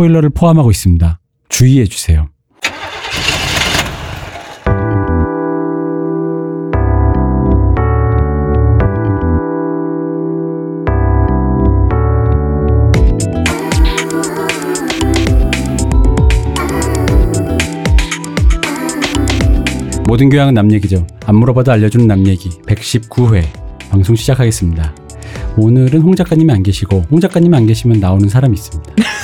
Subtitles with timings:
[0.00, 1.20] 스포일러를 포함하고 있습니다.
[1.48, 2.28] 주의해 주세요.
[20.06, 21.06] 모든 교양은 남 얘기죠.
[21.26, 23.44] 안 물어봐도 알려주는 남 얘기 119회
[23.90, 24.94] 방송 시작하겠습니다.
[25.56, 29.19] 오늘은 홍 작가님이 안 계시고 홍 작가님이 안 계시면 나오는 사람이 있습니다.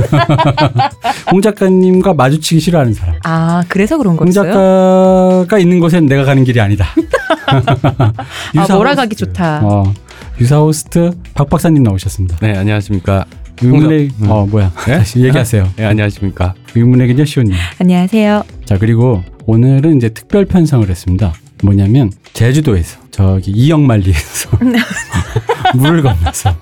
[1.30, 3.16] 홍 작가님과 마주치기 싫어하는 사람.
[3.24, 4.52] 아 그래서 그런 홍 거였어요?
[4.52, 6.86] 작가가 있는 곳엔 내가 가는 길이 아니다.
[8.56, 9.60] 아 몰아가기 좋다.
[9.64, 9.92] 어,
[10.40, 12.38] 유사 호스트 박 박사님 나오셨습니다.
[12.40, 13.24] 네, 안녕하십니까.
[13.60, 14.30] 의문의 음.
[14.30, 14.72] 어 뭐야?
[14.86, 14.98] 네?
[14.98, 15.68] 다시 얘기하세요.
[15.76, 16.54] 네, 안녕하십니까.
[17.06, 17.54] 그녀 시온님.
[17.78, 18.44] 안녕하세요.
[18.64, 21.32] 자 그리고 오늘은 이제 특별 편성을 했습니다.
[21.62, 24.50] 뭐냐면 제주도에서 저기 이영만리에서
[25.76, 26.54] 물을 건너서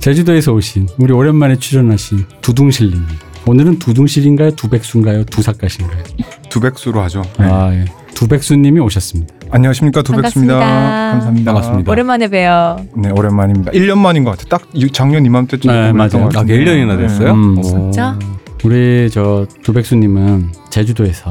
[0.00, 3.04] 제주도에서 오신 우리 오랜만에 출연하신 두둥실님.
[3.46, 4.52] 오늘은 두둥실인가요?
[4.52, 5.24] 두백수인가요?
[5.24, 6.02] 두삭가신가요?
[6.50, 7.22] 두백수로 하죠.
[7.38, 7.46] 네.
[7.46, 7.84] 아 예.
[8.14, 9.34] 두백수님이 오셨습니다.
[9.50, 10.58] 안녕하십니까 두백수입니다.
[10.58, 11.10] 반갑습니다.
[11.12, 11.52] 감사합니다.
[11.52, 11.92] 반갑습니다.
[11.92, 12.76] 오랜만에 봬요.
[12.96, 13.72] 네 오랜만입니다.
[13.72, 14.48] 1년 만인 것 같아요.
[14.48, 16.26] 딱 이- 작년 이맘때쯤 네, 맞아요.
[16.34, 17.32] 아, 1년이나 됐어요?
[17.32, 17.58] 음.
[17.58, 17.62] 오.
[17.62, 18.18] 진짜?
[18.64, 21.30] 우리 저 두백수님은 제주도에서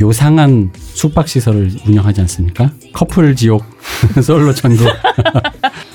[0.00, 2.72] 요상한 숙박 시설을 운영하지 않습니까?
[2.92, 3.62] 커플 지옥,
[4.22, 4.86] 솔로 천국.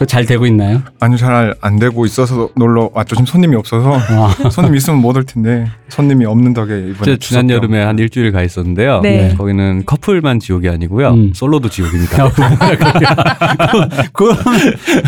[0.05, 0.81] 잘 되고 있나요?
[0.99, 3.15] 아니요 잘 안 되고 있어서 놀러 왔죠.
[3.15, 7.49] 지금 손님이 없어서 아, 손님 있으면 못 올 텐데 손님이 없는 덕에 이번에 제가 지난
[7.49, 8.99] 여름에 한 일주일 가 있었는데요.
[9.01, 9.33] 네.
[9.37, 11.09] 거기는 커플만 지옥이 아니고요.
[11.09, 11.31] 음.
[11.33, 12.29] 솔로도 지옥입니다.
[14.13, 14.33] 그,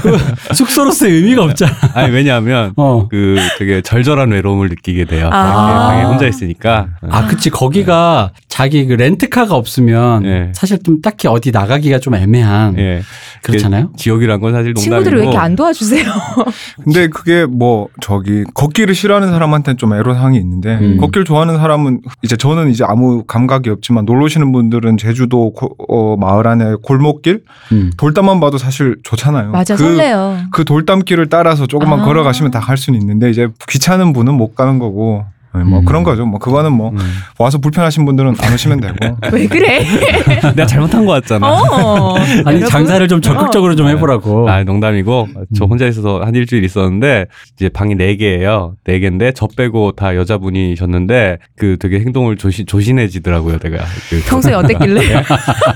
[0.02, 1.72] 그 숙소로서의 의미가 없잖아.
[1.94, 3.08] 아니 왜냐하면 어.
[3.10, 5.30] 그 되게 절절한 외로움을 느끼게 돼요.
[5.32, 5.90] 아.
[5.90, 6.88] 방에 혼자 있으니까.
[7.10, 7.50] 아, 그치.
[7.50, 10.52] 거기가 자기 그 렌트카가 없으면 예.
[10.54, 12.78] 사실 좀 딱히 어디 나가기가 좀 애매한.
[12.78, 13.02] 예.
[13.42, 13.92] 그렇잖아요?
[13.96, 14.82] 지옥이란 건 사실 농담이고.
[14.82, 16.04] 친구들을 왜 이렇게 안 도와주세요?
[16.84, 20.98] 근데 그게 뭐 저기 걷기를 싫어하는 사람한테는 좀 애로사항이 있는데 음.
[20.98, 26.18] 걷기를 좋아하는 사람은 이제 저는 이제 아무 감각이 없지만 놀러 오시는 분들은 제주도 고- 어,
[26.18, 27.92] 마을 안에 골목길 음.
[27.96, 29.52] 돌담만 봐도 사실 좋잖아요.
[29.52, 30.38] 맞아 그, 설레요.
[30.52, 32.04] 그 돌담길을 따라서 조금만 아.
[32.04, 35.24] 걸어가시면 다 갈 수는 있는데 이제 귀찮은 분은 못 가는 거고
[35.56, 35.86] 네, 뭐 음.
[35.86, 36.26] 그런 거죠.
[36.26, 36.98] 뭐 그거는 뭐 음.
[37.38, 39.84] 와서 불편하신 분들은 안 오시면 되고 왜 그래?
[40.56, 41.48] 내가 잘못한 거 같잖아.
[41.48, 42.16] 어.
[42.46, 42.64] 아니?
[42.66, 44.50] 장사를 좀 적극적으로 좀 해보라고.
[44.50, 45.72] 아, 농담이고 저 음.
[45.72, 48.76] 혼자 있어서 한 일주일 있었는데 이제 방이 네 개예요.
[48.84, 53.58] 네 개인데 저 빼고 다 여자분이셨는데 그 되게 행동을 조시, 조신해지더라고요.
[53.58, 53.78] 내가
[54.10, 55.02] 그 평소에 어땠길래?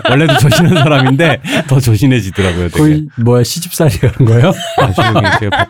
[0.10, 2.70] 원래도 조신한 사람인데 더 조신해지더라고요.
[2.70, 2.78] 되게.
[2.78, 4.52] 거의 뭐야, 시집살이 그런 거예요?
[4.78, 5.68] 아, 제가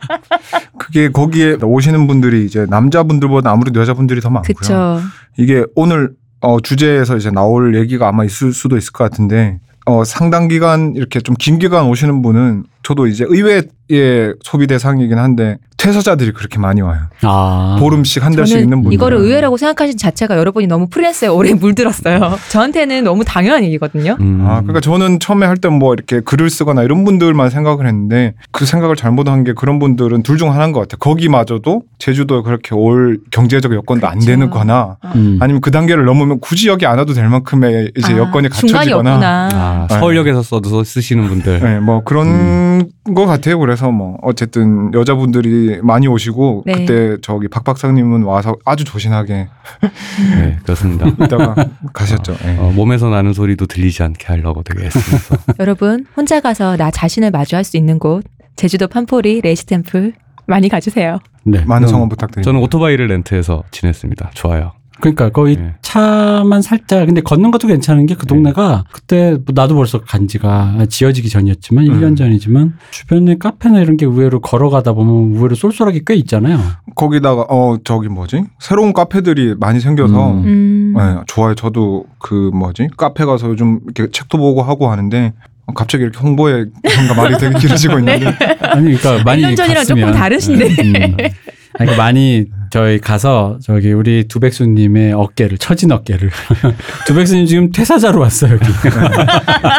[0.78, 4.54] 그게 거기에 오시는 분들이 이제 남자분들보다 아무래도 여자 분들이 더 많고요.
[4.56, 5.00] 그쵸.
[5.38, 6.12] 이게 오늘
[6.42, 11.20] 어, 주제에서 이제 나올 얘기가 아마 있을 수도 있을 것 같은데 어, 상당 기간 이렇게
[11.20, 15.58] 좀 긴 기간 오시는 분은 저도 이제 의외의 소비 대상이긴 한데
[15.88, 17.02] 퇴사자들이 그렇게 많이 와요.
[17.24, 17.76] 아.
[17.78, 18.94] 보름씩 한 달씩 있는 분들.
[18.94, 22.38] 이거를 의외라고 생각하신 자체가 여러분이 너무 프리랜서에 오래 물들었어요.
[22.50, 24.16] 저한테는 너무 당연한 얘기거든요.
[24.22, 24.46] 음.
[24.48, 28.66] 아, 그러니까 저는 처음에 할 때 뭐 이렇게 글을 쓰거나 이런 분들만 생각을 했는데 그
[28.66, 30.98] 생각을 잘못한 게 그런 분들은 둘 중 하나인 것 같아요.
[31.00, 34.28] 거기마저도 제주도에 그렇게 올 경제적 여건도 안 그렇죠.
[34.28, 35.38] 되는 거나 음.
[35.42, 39.50] 아니면 그 단계를 넘으면 굳이 여기 안 와도 될 만큼의 이제 아, 여건이 갖춰지거나.
[39.54, 40.00] 아, 네.
[40.00, 41.60] 서울역에서 써도 쓰시는 분들.
[41.60, 42.84] 네, 뭐 그런 음.
[43.16, 43.60] 것 같아요.
[43.60, 46.74] 그래서 뭐 어쨌든 여자분들이 많이 오시고 네.
[46.74, 49.48] 그때 저기 박 박사님은 와서 아주 조신하게
[50.38, 51.08] 네, 그렇습니다.
[51.26, 51.56] 있다가
[51.94, 52.36] 가셨죠.
[52.44, 52.58] 네.
[52.60, 55.38] 어, 몸에서 나는 소리도 들리지 않게 하려고 되게 애쓰면서.
[55.60, 58.24] 여러분 혼자 가서 나 자신을 마주할 수 있는 곳
[58.56, 60.14] 제주도 판포리 레시템플
[60.46, 61.20] 많이 가주세요.
[61.46, 61.64] 네.
[61.66, 62.48] 많은 성원 부탁드립니다.
[62.48, 64.32] 저는 오토바이를 렌트해서 지냈습니다.
[64.34, 64.74] 좋아요.
[65.00, 65.74] 그러니까 거의 네.
[65.82, 70.86] 차만 살짝 근데 걷는 것도 괜찮은 게 그 동네가 그때 뭐 나도 벌써 간 지가
[70.88, 72.00] 지어지기 전이었지만 음.
[72.00, 76.60] 1년 전이지만 주변에 카페나 이런 게 의외로 걸어가다 보면 의외로 쏠쏠하게 꽤 있잖아요.
[76.96, 80.44] 거기다가 어 저기 뭐지 새로운 카페들이 많이 생겨서 음.
[80.46, 80.94] 음.
[80.96, 81.56] 네, 좋아요.
[81.56, 85.34] 저도 그 뭐지 카페 가서 요즘 이렇게 책도 보고 하고 하는데
[85.76, 86.66] 갑자기 이렇게 홍보에
[86.96, 88.28] 뭔가 말이 되게 길어지고 있는데
[88.62, 90.66] 아니 그러니까 많이 1년 전이랑 조금 갔으면 다르신데.
[90.68, 91.18] 음.
[91.80, 96.30] 아니, 그러니까 많이 저희 가서 저기 우리 두백수님의 어깨를 처진 어깨를
[97.06, 98.66] 두백수님 지금 퇴사자로 왔어요 여기.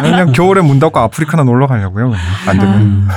[0.00, 2.10] 그냥 겨울에 문 닫고 아프리카나 놀러 가려고요.
[2.10, 2.18] 그냥.
[2.46, 3.08] 안 되면 음.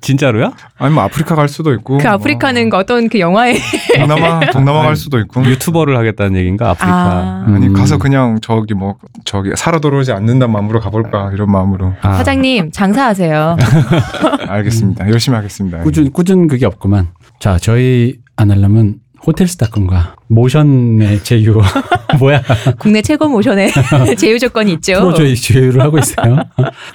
[0.00, 0.52] 진짜로요?
[0.78, 3.52] 아니 뭐 아프리카 갈 수도 있고 그 아프리카는 그 어떤 그 영화에
[3.98, 6.70] 뭐 동남아 동남아 갈 수도 있고 유튜버를 하겠다는 얘기인가?
[6.70, 6.94] 아프리카.
[6.94, 7.44] 아.
[7.48, 7.54] 음.
[7.54, 12.70] 아니 가서 그냥 저기 뭐 저기 살아 돌아오지 않는다는 마음으로 가볼까 이런 마음으로 아, 사장님
[12.72, 13.56] 장사하세요.
[14.48, 17.08] 알겠습니다 열심히 하겠습니다 꾸준 꾸준 그게 없구만.
[17.38, 21.60] 자 저희 아날람은 호텔스닷컴과 모션의 제휴
[22.18, 22.42] 뭐야
[22.78, 23.70] 국내 최고 모션에
[24.18, 24.94] 제휴 조건이 있죠.
[24.94, 26.38] 프로 저희 제휴를 하고 있어요.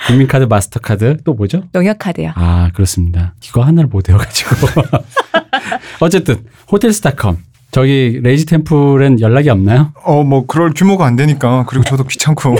[0.07, 1.63] 국민카드, 마스터카드 또 뭐죠?
[1.71, 2.31] 농협카드요.
[2.35, 3.33] 아 그렇습니다.
[3.45, 4.55] 이거 하나를 못 외워가지고
[6.01, 6.37] 어쨌든
[6.71, 7.37] 호텔스닷컴
[7.71, 9.91] 저기 레이지 템플엔 연락이 없나요?
[10.05, 11.65] 어, 뭐, 그럴 규모가 안 되니까.
[11.67, 12.55] 그리고 저도 귀찮고.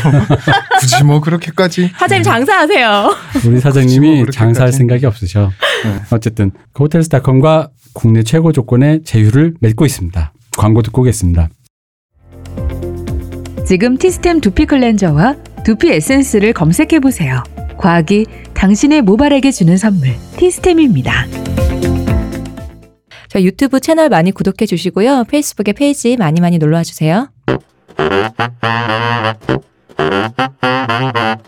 [0.82, 1.92] 굳이 뭐, 그렇게까지.
[1.98, 3.16] 사장님 장사하세요.
[3.46, 4.74] 우리 사장님이 그렇지뭐 장사할.
[4.74, 5.52] 생각이 없으셔.
[5.86, 6.02] 네.
[6.12, 10.34] 어쨌든 그 호텔스닷컴과 국내 최고 조건의 제휴를 맺고 있습니다.
[10.58, 11.50] 광고 듣고 오겠습니다.
[13.66, 17.42] 지금 티스템 두피 클렌저와 두피 에센스를 검색해 보세요.
[17.78, 21.26] 과학이 당신의 모발에게 주는 선물 티스템입니다.
[23.30, 25.24] 저희 유튜브 채널 많이 구독해 주시고요.
[25.30, 27.30] 페이스북에 페이지 많이 많이 놀러와 주세요.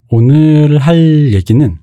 [0.09, 1.77] 오늘 할 얘기는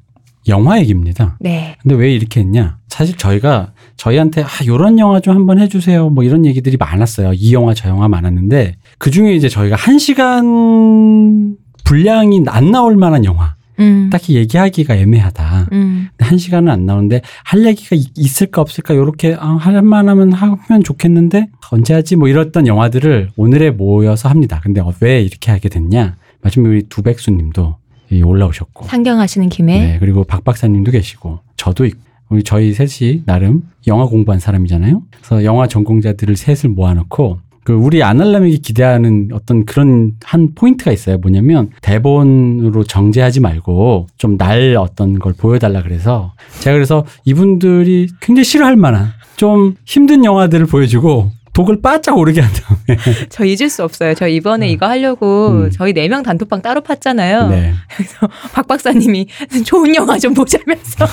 [0.49, 1.37] 영화 얘기입니다.
[1.41, 1.77] 네.
[1.83, 2.79] 근데 왜 이렇게 했냐?
[2.89, 6.11] 사실 저희가 저희한테 아 요런 영화 좀 한번 해주세요.
[6.11, 7.33] 뭐 이런 얘기들이 많았어요.
[7.35, 13.25] 이 영화 저 영화 많았는데 그 중에 이제 저희가 한 시간 분량이 안 나올 만한
[13.25, 14.09] 영화 음.
[14.11, 15.69] 딱히 얘기하기가 애매하다.
[15.73, 16.09] 음.
[16.19, 20.83] 한 시간은 안 나오는데 할 얘기가 이- 있을까 없을까 요렇게 아, 할 만 하면 하면
[20.85, 24.61] 좋겠는데 언제 하지 뭐 이랬던 영화들을 오늘에 모여서 합니다.
[24.63, 26.17] 근데 어, 왜 이렇게 하게 됐냐?
[26.43, 27.77] 마침내 우리 두백수님도
[28.11, 31.99] 이 올라오셨고 상경하시는 김에 네, 그리고 박 박사님도 계시고 저도 있고
[32.35, 35.03] 우리 저희 셋이 나름 영화 공부한 사람이잖아요.
[35.17, 41.17] 그래서 영화 전공자들을 셋을 모아놓고 그 우리 아날람에게 기대하는 어떤 그런 한 포인트가 있어요.
[41.19, 48.77] 뭐냐면 대본으로 정제하지 말고 좀 날 어떤 걸 보여달라 그래서 제가 그래서 이분들이 굉장히 싫어할
[48.77, 54.15] 만한 좀 힘든 영화들을 보여주고 독을 바짝 오르게 한 다음에 저 잊을 수 없어요.
[54.15, 55.71] 저 이번에 이거 하려고 음.
[55.71, 57.49] 저희 네 명 단톡방 따로 팠잖아요.
[57.49, 57.73] 네.
[58.53, 59.27] 박 박사님이
[59.65, 61.07] 좋은 영화 좀 보자면서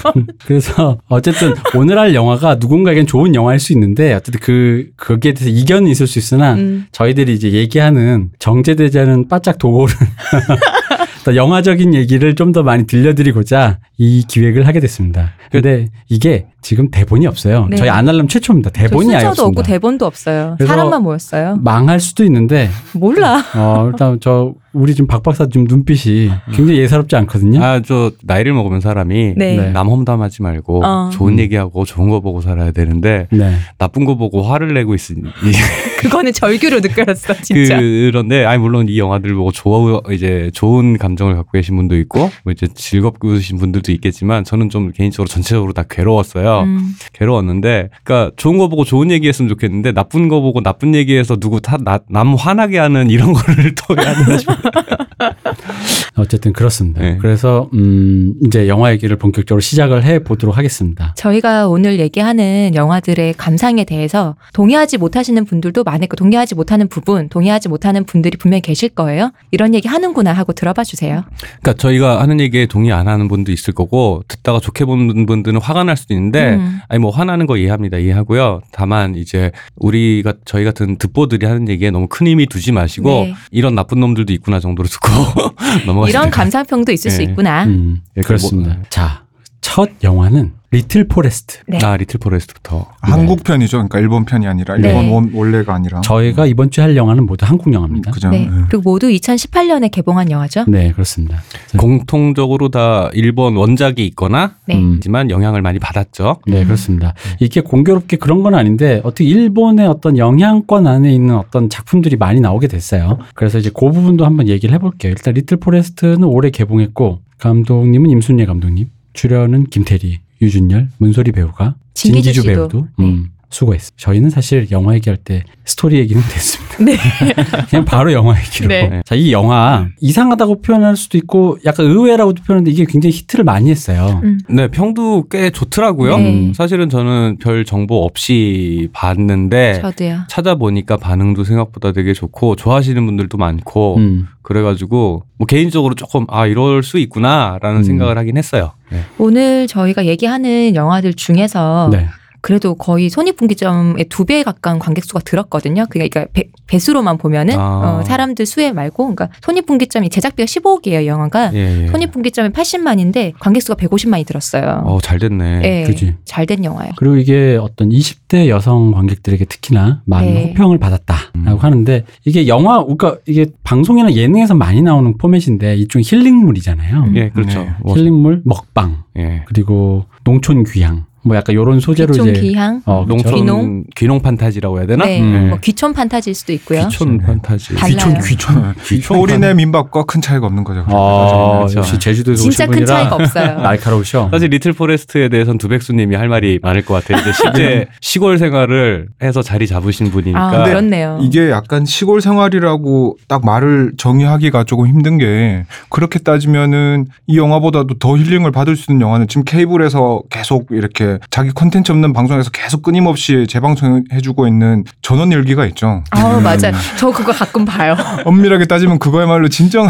[0.46, 5.88] 그래서 어쨌든 오늘 할 영화가 누군가에겐 좋은 영화일 수 있는데 어쨌든 그 거기에 대해서 이견은
[5.90, 6.88] 있을 수 있으나 음.
[6.92, 11.01] 저희들이 이제 얘기하는 정제되지 않은 바짝 도고른 또
[11.36, 15.32] 영화적인 얘기를 좀 더 많이 들려드리고자 이 기획을 하게 됐습니다.
[15.52, 17.68] 근데 이게 지금 대본이 없어요.
[17.70, 17.78] 네.
[17.78, 18.72] 저희 아날람 최초입니다.
[18.72, 19.68] 저 대본이 아예 순서도 없고 없습니다.
[19.68, 20.58] 대본도 없어요.
[20.66, 21.58] 사람만 모였어요.
[21.62, 23.42] 망할 수도 있는데 몰라.
[23.56, 27.62] 어 일단 저 우리 지금 박 박사 지금 눈빛이 굉장히 예사롭지 않거든요.
[27.62, 29.56] 아, 저 나이를 먹으면 사람이 네.
[29.58, 29.72] 네.
[29.72, 31.10] 남 험담하지 말고 어.
[31.12, 31.40] 좋은 음.
[31.40, 33.56] 얘기하고 좋은 거 보고 살아야 되는데 네.
[33.78, 35.24] 나쁜 거 보고 화를 내고 있으니
[36.00, 37.78] 그거는 절규로 느껴졌어, 진짜.
[37.80, 42.52] 그런데 아니 물론 이 영화들 보고 좋아 이제 좋은 감정을 갖고 계신 분도 있고 뭐
[42.52, 46.62] 이제 즐겁게 웃으신 분들도 있겠지만 저는 좀 개인적으로 전체적으로 다 괴로웠어요.
[46.62, 46.96] 음.
[47.14, 51.78] 괴로웠는데 그러니까 좋은 거 보고 좋은 얘기했으면 좋겠는데 나쁜 거 보고 나쁜 얘기해서 누구 타,
[51.78, 54.70] 나, 남 화나게 하는 이런 거를 또 해야 되나 싶어 요.
[56.22, 57.02] 어쨌든 그렇습니다.
[57.02, 57.18] 네.
[57.20, 61.14] 그래서 음 이제 영화 얘기를 본격적으로 시작을 해 보도록 하겠습니다.
[61.18, 67.70] 저희가 오늘 얘기하는 영화들의 감상에 대해서 동의하지 못하시는 분들도 많을 거 동의하지 못하는 부분, 동의하지
[67.70, 69.32] 못하는 분들이 분명히 계실 거예요.
[69.50, 71.24] 이런 얘기 하는구나 하고 들어봐 주세요.
[71.62, 75.84] 그러니까 저희가 하는 얘기에 동의 안 하는 분도 있을 거고 듣다가 좋게 보는 분들은 화가
[75.84, 76.80] 날 수도 있는데 음.
[76.88, 77.98] 아니 뭐 화나는 거 이해합니다.
[77.98, 78.62] 이해하고요.
[78.72, 83.34] 다만 이제 우리가 저희 같은 듣보들이 하는 얘기에 너무 큰 힘이 두지 마시고 네.
[83.52, 85.10] 이런 나쁜 놈들도 있구나 정도로 듣고
[85.88, 87.24] 넘어가시면 이런 감상평도 있을 수 네.
[87.26, 87.64] 있구나.
[87.66, 88.74] 음, 예, 그렇습니다.
[88.76, 89.24] 뭐- 자,
[89.62, 91.60] 첫 영화는 리틀 포레스트.
[91.68, 91.80] 네.
[91.84, 93.78] 아 리틀 포레스트부터 한국 편이죠.
[93.78, 94.88] 그러니까 일본 편이 아니라 네.
[94.88, 96.00] 일본 원, 원래가 아니라.
[96.00, 98.12] 저희가 이번 주에 할 영화는 모두 한국 영화입니다.
[98.12, 98.30] 그죠.
[98.30, 98.46] 네.
[98.46, 98.64] 네.
[98.70, 100.64] 그리고 모두 2018년에 개봉한 영화죠.
[100.70, 101.42] 네, 그렇습니다.
[101.78, 104.78] 공통적으로 다 일본 원작이 있거나 네.
[104.78, 106.38] 음, 하지만 영향을 많이 받았죠.
[106.48, 107.16] 네, 그렇습니다.
[107.42, 112.68] 이게 공교롭게 그런 건 아닌데 어떻게 일본의 어떤 영향권 안에 있는 어떤 작품들이 많이 나오게
[112.68, 113.18] 됐어요.
[113.36, 115.12] 그래서 이제 그 부분도 한번 얘기를 해 볼게요.
[115.12, 122.44] 일단 리틀 포레스트는 올해 개봉했고 감독님은 임순례 감독님, 출연은 김태리, 류준열, 문소리 배우가, 진기주.
[122.44, 123.06] 배우도 네.
[123.06, 123.92] 음, 수고했어요.
[123.98, 126.78] 저희는 사실 영화 얘기할 때 스토리 얘기는 됐습니다.
[126.84, 126.96] 네.
[127.70, 128.68] 그냥 바로 영화 얘기로.
[128.70, 129.02] 네.
[129.06, 134.22] 자, 이 영화 이상하다고 표현할 수도 있고 약간 의외라고도 표현하는데 이게 굉장히 히트를 많이 했어요.
[134.24, 134.40] 음.
[134.50, 136.18] 네 평도 꽤 좋더라고요.
[136.18, 136.54] 네.
[136.56, 140.22] 사실은 저는 별 정보 없이 봤는데 저도요.
[140.30, 144.28] 찾아보니까 반응도 생각보다 되게 좋고 좋아하시는 분들도 많고 음.
[144.44, 147.84] 그래가지고 뭐 개인적으로 조금 아 이럴 수 있구나라는 음.
[147.84, 148.72] 생각을 하긴 했어요.
[148.92, 149.00] 네.
[149.18, 152.08] 오늘 저희가 얘기하는 영화들 중에서 네.
[152.42, 155.86] 그래도 거의 손익분기점의 두 배 가까운 관객 수가 들었거든요.
[155.90, 158.00] 그러니까 배, 배수로만 보면은 아.
[158.00, 161.54] 어, 사람들 수에 말고, 그러니까 손익분기점이 제작비가 15억이에요 영화가.
[161.56, 161.88] 예, 예.
[161.88, 164.84] 손익분기점이 80만인데 관객 수가 1150만이 들었어요.
[164.86, 165.60] 어, 잘 됐네.
[165.60, 166.16] 네, 그지.
[166.26, 166.94] 잘된 영화예요.
[166.98, 170.48] 그리고 이게 어떤 20대 여성 관객들에게 특히나 많은 네.
[170.50, 171.58] 호평을 받았다라고 음.
[171.58, 176.98] 하는데 이게 영화 그러니까 이게 방송이나 예능에서 많이 나오는 포맷인데 이쪽 힐링물이잖아요.
[177.04, 177.16] 음.
[177.18, 177.60] 예, 그렇죠.
[177.60, 177.70] 네.
[177.84, 179.44] 뭐, 힐링물 먹방 예.
[179.48, 182.82] 그리고 농촌 귀향 뭐 약간 요런 소재로 귀촌 이제 귀향.
[182.86, 183.14] 어, 그쵸?
[183.16, 183.84] 농촌 귀농?
[183.96, 185.06] 귀농 판타지라고 해야 되나?
[185.06, 185.22] 네.
[185.22, 185.50] 음.
[185.50, 186.88] 뭐 귀촌 판타지일 수도 있고요.
[186.88, 187.76] 귀촌 판타지.
[187.76, 187.96] 달라요.
[187.96, 190.84] 귀촌 귀촌 귀촌 서울이네 민박과 큰 차이가 없는 거죠.
[190.88, 191.80] 아, 그렇죠.
[191.80, 193.58] 역시 제주도에서 진짜 오신 큰 분이라 차이가 없어요.
[193.62, 194.30] 날카로우셔.
[194.32, 197.22] 사실 리틀 포레스트에 대해서는 두백수님이 할 말이 많을 것 같아요.
[197.22, 200.42] 이제 실제 시골 생활을 해서 자리 잡으신 분이니까.
[200.62, 201.20] 아, 그렇네요.
[201.22, 208.18] 이게 약간 시골 생활이라고 딱 말을 정의하기가 조금 힘든 게 그렇게 따지면은 이 영화보다도 더
[208.18, 213.46] 힐링을 받을 수 있는 영화는 지금 케이블에서 계속 이렇게 자기 콘텐츠 없는 방송에서 계속 끊임없이
[213.48, 216.04] 재방송해주고 있는 전원 일기가 있죠.
[216.12, 216.74] 아 맞아요.
[216.98, 217.96] 저 그거 가끔 봐요.
[218.26, 219.90] 엄밀하게 따지면 그거야말로 진정한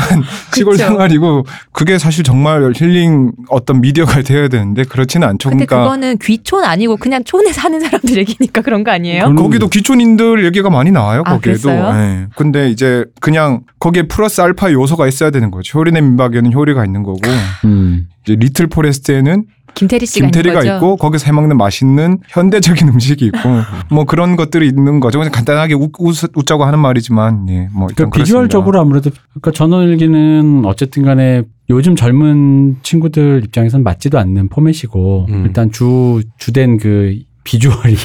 [0.53, 0.77] 시골.
[0.77, 5.49] 생활이고 그게 사실 정말 힐링 어떤 미디어가 되어야 되는데 그렇지는 않죠.
[5.49, 9.35] 근데 그러니까 그거는 귀촌 아니고 그냥 촌에 사는 사람들 얘기니까 그런 거 아니에요?
[9.35, 11.23] 거기도 귀촌인들 얘기가 많이 나와요.
[11.25, 11.69] 아, 거기에도.
[11.69, 12.27] 예.
[12.35, 15.79] 근데 이제 그냥 거기에 플러스 알파 요소가 있어야 되는 거죠.
[15.79, 17.19] 효리네 민박에는 효리가 있는 거고
[17.65, 18.07] 음.
[18.23, 20.85] 이제 리틀 포레스트에는 김태리 씨가 김태리가 있는 거죠.
[20.85, 23.39] 있고 거기서 해먹는 맛있는 현대적인 음식이 있고
[23.89, 25.19] 뭐 그런 것들이 있는 거죠.
[25.19, 30.63] 그냥 간단하게 웃, 웃, 웃 자고 하는 말이지만 예, 뭐 그러니까 비주얼적으로 아무래도 그러니까 전원일기는
[30.65, 35.45] 어쨌든 간에 요즘 젊은 친구들 입장에서는 맞지도 않는 포맷이고 음.
[35.45, 37.95] 일단 주 주된 그 비주얼이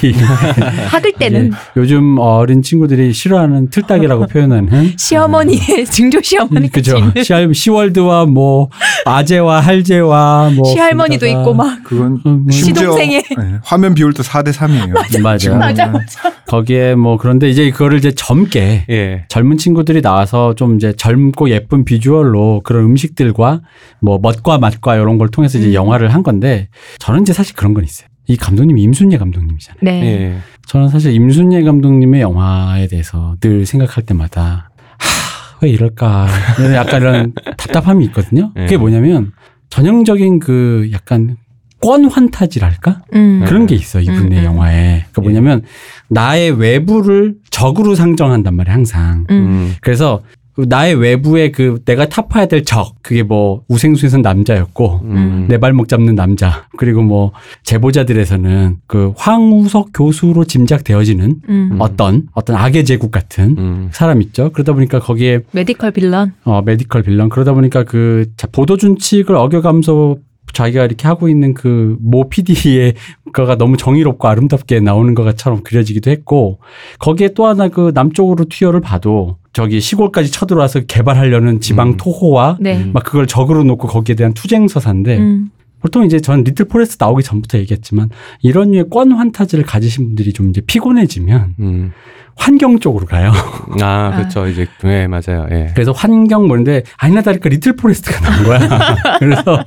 [0.89, 7.33] 학을 때는 이제 요즘 어린 친구들이 싫어하는 틀딱이라고 표현하는 시어머니의 증조 시어머니 그죠 있는 시,
[7.53, 8.69] 시월드와 뭐
[9.05, 13.23] 아재와 할재와 뭐 시할머니도 있고 막 그건 어, 뭐 심지어 시동생의.
[13.39, 15.21] 예, 화면 비율 도 4대 3이에요.
[15.21, 16.33] 맞아 맞아 맞아.
[16.47, 19.25] 거기에 뭐 그런데 이제 그거를 이제 젊게 예.
[19.29, 23.61] 젊은 친구들이 나와서 좀 이제 젊고 예쁜 비주얼로 그런 음식들과
[24.01, 25.73] 뭐 멋과 맛과 이런 걸 통해서 이제 음.
[25.73, 28.07] 영화를 한 건데 저는 이제 사실 그런 건 있어요.
[28.27, 29.79] 이 감독님이 임순례 감독님이잖아요.
[29.81, 29.91] 네.
[30.05, 30.37] 예.
[30.67, 36.27] 저는 사실 임순례 감독님의 영화에 대해서 늘 생각할 때마다 하, 왜 이럴까
[36.75, 38.51] 약간 이런 답답함이 있거든요.
[38.53, 38.77] 그게 예.
[38.77, 39.31] 뭐냐면
[39.69, 41.37] 전형적인 그 약간
[41.79, 43.03] 권 환타지랄까?
[43.13, 43.43] 음.
[43.45, 44.43] 그런 게 있어 이분의 음, 음.
[44.43, 45.05] 영화에.
[45.11, 45.61] 그 뭐냐면
[46.09, 49.25] 나의 외부를 적으로 상정한단 말이야 항상.
[49.29, 49.35] 음.
[49.35, 49.75] 음.
[49.81, 50.23] 그래서
[50.65, 55.45] 나의 외부에 그 내가 타파해야 될 적, 그게 뭐 우생순에서는 남자였고 음.
[55.49, 57.31] 내 발목 잡는 남자, 그리고 뭐
[57.63, 61.75] 제보자들에서는 그 황우석 교수로 짐작되어지는 음.
[61.79, 63.89] 어떤 어떤 악의 제국 같은 음.
[63.91, 64.51] 사람 있죠.
[64.51, 66.33] 그러다 보니까 거기에 medical villain.
[66.43, 70.17] 어 medical villain 그러다 보니까 그 자, 보도 준칙을 어겨가면서
[70.53, 72.93] 자기가 이렇게 하고 있는 그 모 PD의
[73.33, 76.59] 거가 너무 정의롭고 아름답게 나오는 것처럼 그려지기도 했고
[76.99, 81.97] 거기에 또 하나 그 남쪽으로 튀어를 봐도 저기 시골까지 쳐들어와서 개발하려는 지방 음.
[81.97, 82.77] 토호와 네.
[82.77, 82.91] 음.
[82.93, 85.49] 막 그걸 적으로 놓고 거기에 대한 투쟁 서사인데 음.
[85.79, 88.09] 보통 이제 전 리틀 포레스트 나오기 전부터 얘기했지만
[88.41, 91.91] 이런 류의 권 환타지를 가지신 분들이 좀 이제 피곤해지면 음.
[92.37, 93.31] 환경 쪽으로 가요.
[93.81, 94.47] 아, 그렇죠.
[94.47, 95.47] 이제 네, 맞아요.
[95.51, 95.71] 예.
[95.73, 98.95] 그래서 환경 뭔데 아니나 다를까 리틀 포레스트가 나온 거야.
[99.19, 99.63] 그래서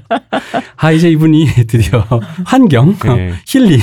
[0.77, 2.05] 아 이제 이분이 드디어
[2.45, 3.33] 환경, 예.
[3.47, 3.81] 힐링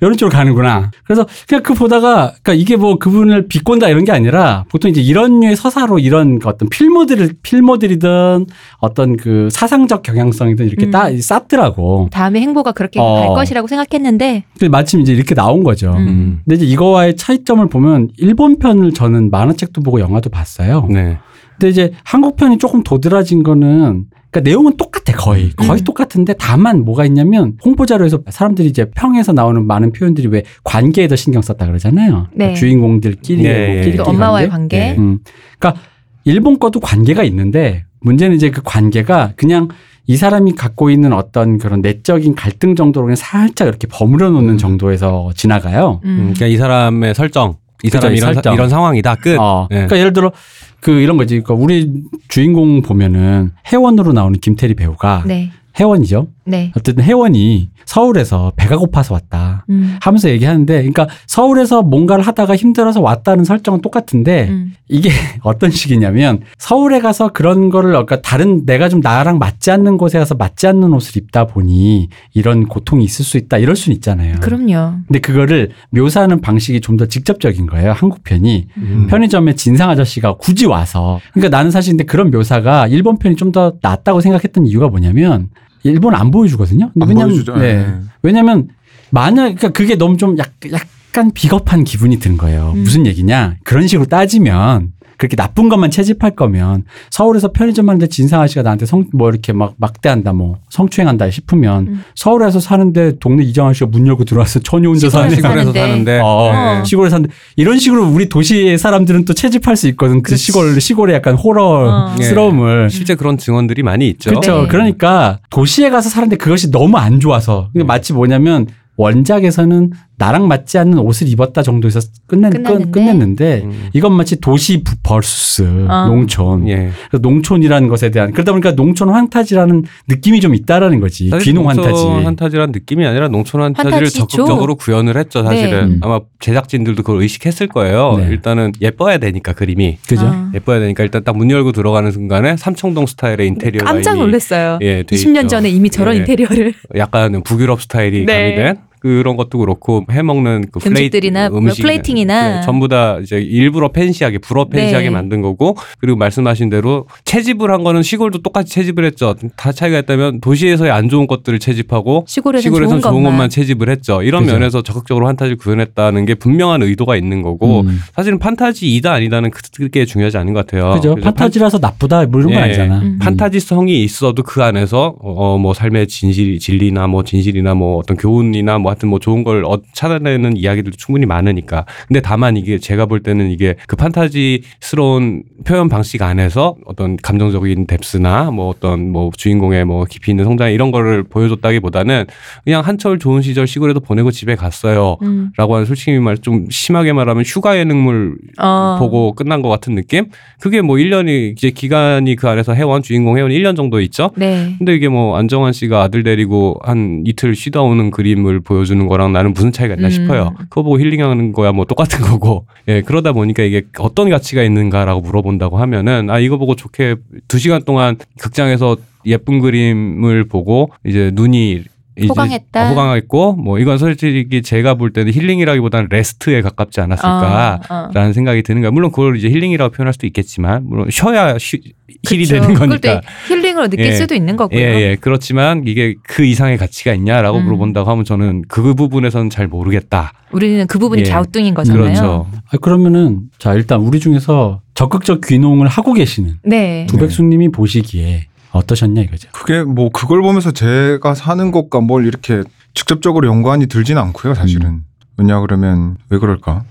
[0.00, 0.90] 이런 쪽으로 가는구나.
[1.04, 5.40] 그래서 그냥 그 보다가 그러니까 이게 뭐 그분을 비꼰다 이런 게 아니라 보통 이제 이런
[5.40, 8.46] 류의 서사로 이런 어떤 필모들을 필모들이든
[8.78, 10.90] 어떤 그 사상적 경향성이든 이렇게 음.
[10.90, 12.08] 딱 쌓더라고.
[12.12, 13.14] 다음에 행보가 그렇게 어.
[13.14, 15.92] 갈 것이라고 생각했는데 마침 이제 이렇게 나온 거죠.
[15.92, 16.08] 음.
[16.08, 16.40] 음.
[16.44, 20.86] 근데 이제 이거와의 차이점을 보면 일본 편을 저는 만화책도 보고 영화도 봤어요.
[20.90, 21.18] 네.
[21.52, 25.84] 근데 이제 한국 편이 조금 도드라진 거는 그러니까 내용은 똑같아 거의 거의 음.
[25.84, 31.16] 똑같은데 다만 뭐가 있냐면 홍보 자료에서 사람들이 이제 평에서 나오는 많은 표현들이 왜 관계에 더
[31.16, 32.28] 신경 썼다 그러잖아요.
[32.34, 32.52] 네.
[32.52, 34.04] 그 주인공들끼리 네, 뭐.
[34.04, 34.78] 또 엄마와의 관계?
[34.78, 34.92] 관계.
[34.92, 34.98] 네.
[34.98, 35.18] 음.
[35.58, 35.82] 그러니까
[36.24, 39.68] 일본 거도 관계가 있는데 문제는 이제 그 관계가 그냥
[40.06, 45.30] 이 사람이 갖고 있는 어떤 그런 내적인 갈등 정도로 그냥 살짝 이렇게 버무려 놓는 정도에서
[45.36, 46.00] 지나가요.
[46.04, 46.16] 음, 음.
[46.18, 47.56] 그러니까 이 사람의 설정.
[47.82, 48.54] 이 그죠, 사람이 이 이런, 사- 설정.
[48.54, 49.14] 이런 상황이다.
[49.16, 49.36] 끝.
[49.38, 49.66] 어.
[49.70, 49.76] 네.
[49.76, 50.32] 그러니까 예를 들어
[50.80, 51.40] 그 이런 거지.
[51.40, 51.92] 그러니까 우리
[52.28, 55.50] 주인공 보면은 회원으로 나오는 김태리 배우가 네.
[55.78, 56.26] 회원이죠.
[56.50, 56.72] 네.
[56.76, 59.64] 어쨌든 회원이 서울에서 배가 고파서 왔다.
[59.70, 59.96] 음.
[60.00, 64.74] 하면서 얘기하는데, 그러니까 서울에서 뭔가를 하다가 힘들어서 왔다는 설정은 똑같은데, 음.
[64.88, 65.10] 이게
[65.42, 70.34] 어떤 식이냐면, 서울에 가서 그런 거를, 그러니까 다른 내가 좀 나랑 맞지 않는 곳에 가서
[70.36, 73.58] 맞지 않는 옷을 입다 보니 이런 고통이 있을 수 있다.
[73.58, 74.36] 이럴 수는 있잖아요.
[74.40, 74.98] 그럼요.
[75.06, 77.92] 근데 그거를 묘사하는 방식이 좀 더 직접적인 거예요.
[77.92, 78.66] 한국 편이.
[78.76, 79.06] 음.
[79.08, 81.18] 편의점에 진상 아저씨가 굳이 와서.
[81.32, 85.48] 그러니까 나는 사실 근데 그런 묘사가 일본 편이 좀 더 낫다고 생각했던 이유가 뭐냐면
[85.82, 86.86] 일본 안 보여주거든요.
[87.00, 87.56] 안 왜냐면, 보여주죠.
[87.56, 87.76] 네.
[87.76, 87.94] 네.
[88.22, 88.68] 왜냐면
[89.10, 92.72] 만약 그러니까 그게 너무 좀 약, 약간 비겁한 기분이 드는 거예요.
[92.74, 92.82] 음.
[92.82, 93.56] 무슨 얘기냐?
[93.64, 99.04] 그런 식으로 따지면 그렇게 나쁜 것만 채집할 거면 서울에서 편의점 하는데 진상 아저씨가 나한테 성
[99.12, 102.04] 뭐 이렇게 막 막대한다 뭐 성추행한다 싶으면 음.
[102.14, 106.20] 서울에서 사는데 동네 이정 아저씨가 문 열고 들어와서 처녀 혼자 사는 시골에서 시골에서 사는데.
[106.20, 106.84] 어, 어.
[106.84, 110.22] 시골에 사는데 이런 식으로 우리 도시의 사람들은 또 채집할 수 있거든.
[110.22, 110.44] 그 그치.
[110.46, 111.36] 시골 시골의 약간 어.
[111.36, 112.88] 호러스러움을.
[112.90, 114.30] 실제 그런 증언들이 많이 있죠.
[114.30, 114.62] 그렇죠.
[114.62, 114.68] 네.
[114.68, 117.68] 그러니까 도시에 가서 사는데 그것이 너무 안 좋아서.
[117.74, 117.80] 네.
[117.80, 122.84] 이게 마치 뭐냐면 원작에서는 나랑 맞지 않는 옷을 입었다 정도에서 끝낸, 끝났는데.
[122.84, 123.88] 끝, 끝냈는데 음.
[123.94, 126.06] 이건 마치 도시 부- 버스 어.
[126.08, 126.90] 농촌 예.
[127.10, 132.70] 그래서 농촌이라는 것에 대한 그러다 보니까 농촌 환타지라는 느낌이 좀 있다라는 거지 귀농 환타지 환타지란
[132.70, 134.26] 느낌이 아니라 농촌 환타지를 환타지죠.
[134.26, 135.42] 적극적으로 구현을 했죠.
[135.42, 135.96] 사실은 네.
[136.02, 138.16] 아마 제작진들도 그걸 의식했을 거예요.
[138.18, 138.26] 네.
[138.28, 140.50] 일단은 예뻐야 되니까 그림이 그죠 아.
[140.54, 144.78] 예뻐야 되니까 일단 딱 문 열고 들어가는 순간에 삼청동 스타일의 인테리어 깜짝 놀랐어요.
[144.82, 145.48] 예, 돼 20년 있죠.
[145.48, 146.18] 전에 이미 저런 예.
[146.18, 148.54] 인테리어를 약간 북유럽 스타일이 네.
[148.56, 152.56] 가미된 그런 것도 그렇고 해 먹는 그 플레이- 음식들이나 뭐 음식이나 플레이팅이나.
[152.60, 155.10] 네, 전부 다 이제 일부러 팬시하게 불어 팬시하게 네.
[155.10, 159.34] 만든 거고 그리고 말씀하신 대로 채집을 한 거는 시골도 똑같이 채집을 했죠.
[159.56, 163.48] 다 차이가 있다면 도시에서의 안 좋은 것들을 채집하고 시골에서는 시골에서는 좋은 좋은 것만.
[163.50, 164.22] 채집을 했죠.
[164.22, 164.54] 이런 그죠.
[164.56, 168.00] 면에서 적극적으로 판타지를 구현했다는 게 분명한 의도가 있는 거고 음.
[168.14, 170.92] 사실은 판타지이다 아니다는 그게 중요하지 않은 것 같아요.
[170.92, 172.64] 그죠 판타지라서 나쁘다 뭐 이런 건 예.
[172.66, 173.18] 아니잖아 음.
[173.20, 178.89] 판타지성이 있어도 그 안에서 어 뭐 삶의 진실 진리나 뭐 진실이나 뭐 어떤 교훈이나 뭐
[178.90, 183.50] 하여튼 뭐 좋은 걸 어, 찾아내는 이야기들도 충분히 많으니까 근데 다만 이게 제가 볼 때는
[183.50, 190.32] 이게 그 판타지스러운 표현 방식 안에서 어떤 감정적인 뎁스나 뭐 어떤 뭐 주인공의 뭐 깊이
[190.32, 192.26] 있는 성장 이런 거를 보여줬다기보다는
[192.64, 195.16] 그냥 한철 좋은 시절 시골에도 보내고 집에 갔어요.
[195.22, 195.52] 음.
[195.56, 198.96] 라고 하는 솔직히 말 좀 심하게 말하면 휴가 예능물 어.
[198.98, 200.26] 보고 끝난 것 같은 느낌?
[200.58, 204.30] 그게 뭐 1년이 이제 기간이 그 안에서 해원 주인공 혜원 1년 정도 있죠.
[204.36, 204.74] 네.
[204.78, 209.32] 근데 이게 뭐 안정환 씨가 아들 데리고 한 이틀 쉬다 오는 그림을 보여 주는 거랑
[209.32, 210.10] 나는 무슨 차이가 있나 음.
[210.10, 210.54] 싶어요.
[210.68, 212.66] 그거 보고 힐링하는 거야 뭐 똑같은 거고.
[212.88, 217.16] 예, 그러다 보니까 이게 어떤 가치가 있는가라고 물어본다고 하면은 아 이거 보고 좋게
[217.48, 218.96] 두 시간 동안 극장에서
[219.26, 221.84] 예쁜 그림을 보고 이제 눈이
[222.28, 222.86] 호강했다.
[222.86, 227.80] 어, 호강했고 뭐 이건 솔직히 제가 볼 때는 힐링이라기보다는 rest에 가깝지 않았을까.
[227.88, 228.10] 어, 어.
[228.12, 228.90] 라는 생각이 드는 거야.
[228.90, 231.80] 물론 그걸 이제 힐링이라고 표현할 수도 있겠지만, 물론 쉬어야 쉬,
[232.28, 232.60] 힐이 그쵸.
[232.60, 233.20] 되는 거니까.
[233.20, 234.12] 또 힐링으로 느낄 예.
[234.12, 234.78] 수도 있는 거고요.
[234.78, 235.16] 예, 예.
[235.20, 237.64] 그렇지만 이게 그 이상의 가치가 있냐라고 음.
[237.64, 240.32] 물어본다고 하면 저는 그 부분에서는 잘 모르겠다.
[240.52, 241.30] 우리는 그 부분이 예.
[241.30, 242.02] 갸우뚱인 거잖아요.
[242.02, 242.46] 그렇죠.
[242.70, 247.06] 아, 그러면은 자 일단 우리 중에서 적극적 귀농을 하고 계시는 네.
[247.08, 249.48] 두백수님이 보시기에 어떠셨냐 이거죠.
[249.52, 252.62] 그게 뭐 그걸 보면서 제가 사는 것과 뭘 이렇게
[252.94, 254.86] 직접적으로 연관이 들진 않고요, 사실은.
[254.88, 255.04] 음.
[255.36, 256.82] 왜냐 그러면 왜 그럴까?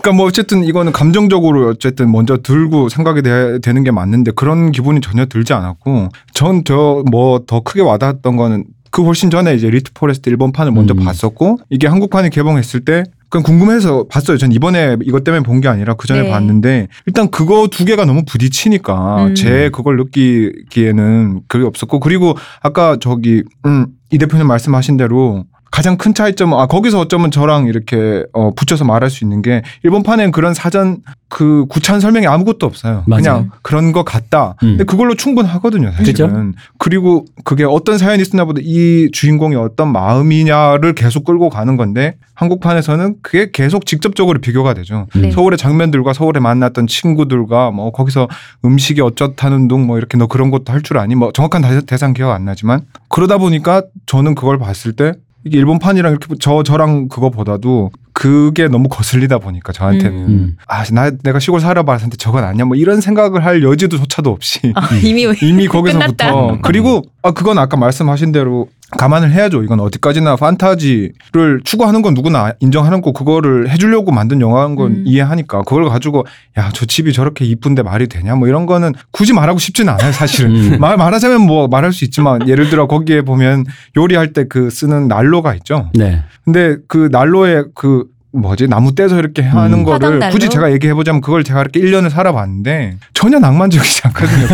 [0.00, 5.00] 그러니까 뭐 어쨌든 이거는 감정적으로 어쨌든 먼저 들고 생각이 되, 되는 게 맞는데 그런 기분이
[5.00, 9.92] 전혀 들지 않았고 전 저 뭐 더 크게 와닿았던 거는 그 훨씬 전에 이제 리틀
[9.92, 11.04] 포레스트 일본 판을 먼저 음.
[11.04, 14.36] 봤었고 이게 한국판이 개봉했을 때 그냥 궁금해서 봤어요.
[14.38, 16.30] 전 이번에 이것 때문에 본 게 아니라 그 전에 네.
[16.30, 19.34] 봤는데 일단 그거 두 개가 너무 부딪히니까 음.
[19.34, 26.14] 제 그걸 느끼기에는 그게 없었고 그리고 아까 저기 음, 이 대표님 말씀하신 대로 가장 큰
[26.14, 30.98] 차이점은 아 거기서 어쩌면 저랑 이렇게 어 붙여서 말할 수 있는 게 일본판엔 그런 사전
[31.28, 33.02] 그 구차한 설명이 아무것도 없어요.
[33.08, 33.22] 맞아요.
[33.22, 34.54] 그냥 그런 거 같다.
[34.62, 34.68] 음.
[34.78, 36.54] 근데 그걸로 충분하거든요, 사실은.
[36.78, 43.16] 그리고 그게 어떤 사연이 있으나 보다 이 주인공이 어떤 마음이냐를 계속 끌고 가는 건데 한국판에서는
[43.22, 45.08] 그게 계속 직접적으로 비교가 되죠.
[45.16, 45.22] 음.
[45.22, 45.30] 네.
[45.32, 48.28] 서울의 장면들과 서울에 만났던 친구들과 뭐 거기서
[48.64, 52.12] 음식이 어쩌다는 둥 뭐 이렇게 너 그런 것도 할 줄 아니 뭐 정확한 대- 대상
[52.12, 57.90] 기억 안 나지만 그러다 보니까 저는 그걸 봤을 때 이게 일본판이랑 이렇게 저 저랑 그거보다도
[58.14, 60.16] 그게 너무 거슬리다 보니까 저한테는.
[60.18, 60.56] 음.
[60.66, 62.64] 아나 내가 시골 살아봤는데 저건 아니야.
[62.64, 64.72] 뭐 이런 생각을 할 여지도 조차도 없이.
[64.74, 66.16] 아, 이미 이미 거기서부터.
[66.16, 66.58] 끝났다.
[66.62, 69.62] 그리고 아 그건 아까 말씀하신 대로 감안을 해야죠.
[69.62, 75.04] 이건 어디까지나 판타지를 추구하는 건 누구나 인정하는 거 그거를 해주려고 만든 영화인 건 음.
[75.06, 76.24] 이해하니까 그걸 가지고
[76.58, 80.50] 야 저 집이 저렇게 이쁜데 말이 되냐 뭐 이런 거는 굳이 말하고 싶지는 않아요 사실은
[80.54, 80.76] 음.
[80.80, 83.64] 말 말하자면 뭐 말할 수 있지만 예를 들어 거기에 보면
[83.96, 85.90] 요리할 때 그 쓰는 난로가 있죠.
[85.94, 86.22] 네.
[86.44, 89.84] 근데 그 난로에 그 뭐지 나무 떼서 이렇게 하는 음.
[89.84, 90.20] 거를?
[90.30, 94.46] 굳이 제가 얘기해 보자면 그걸 제가 이렇게 1년을 살아봤는데 전혀 낭만적이지 않거든요.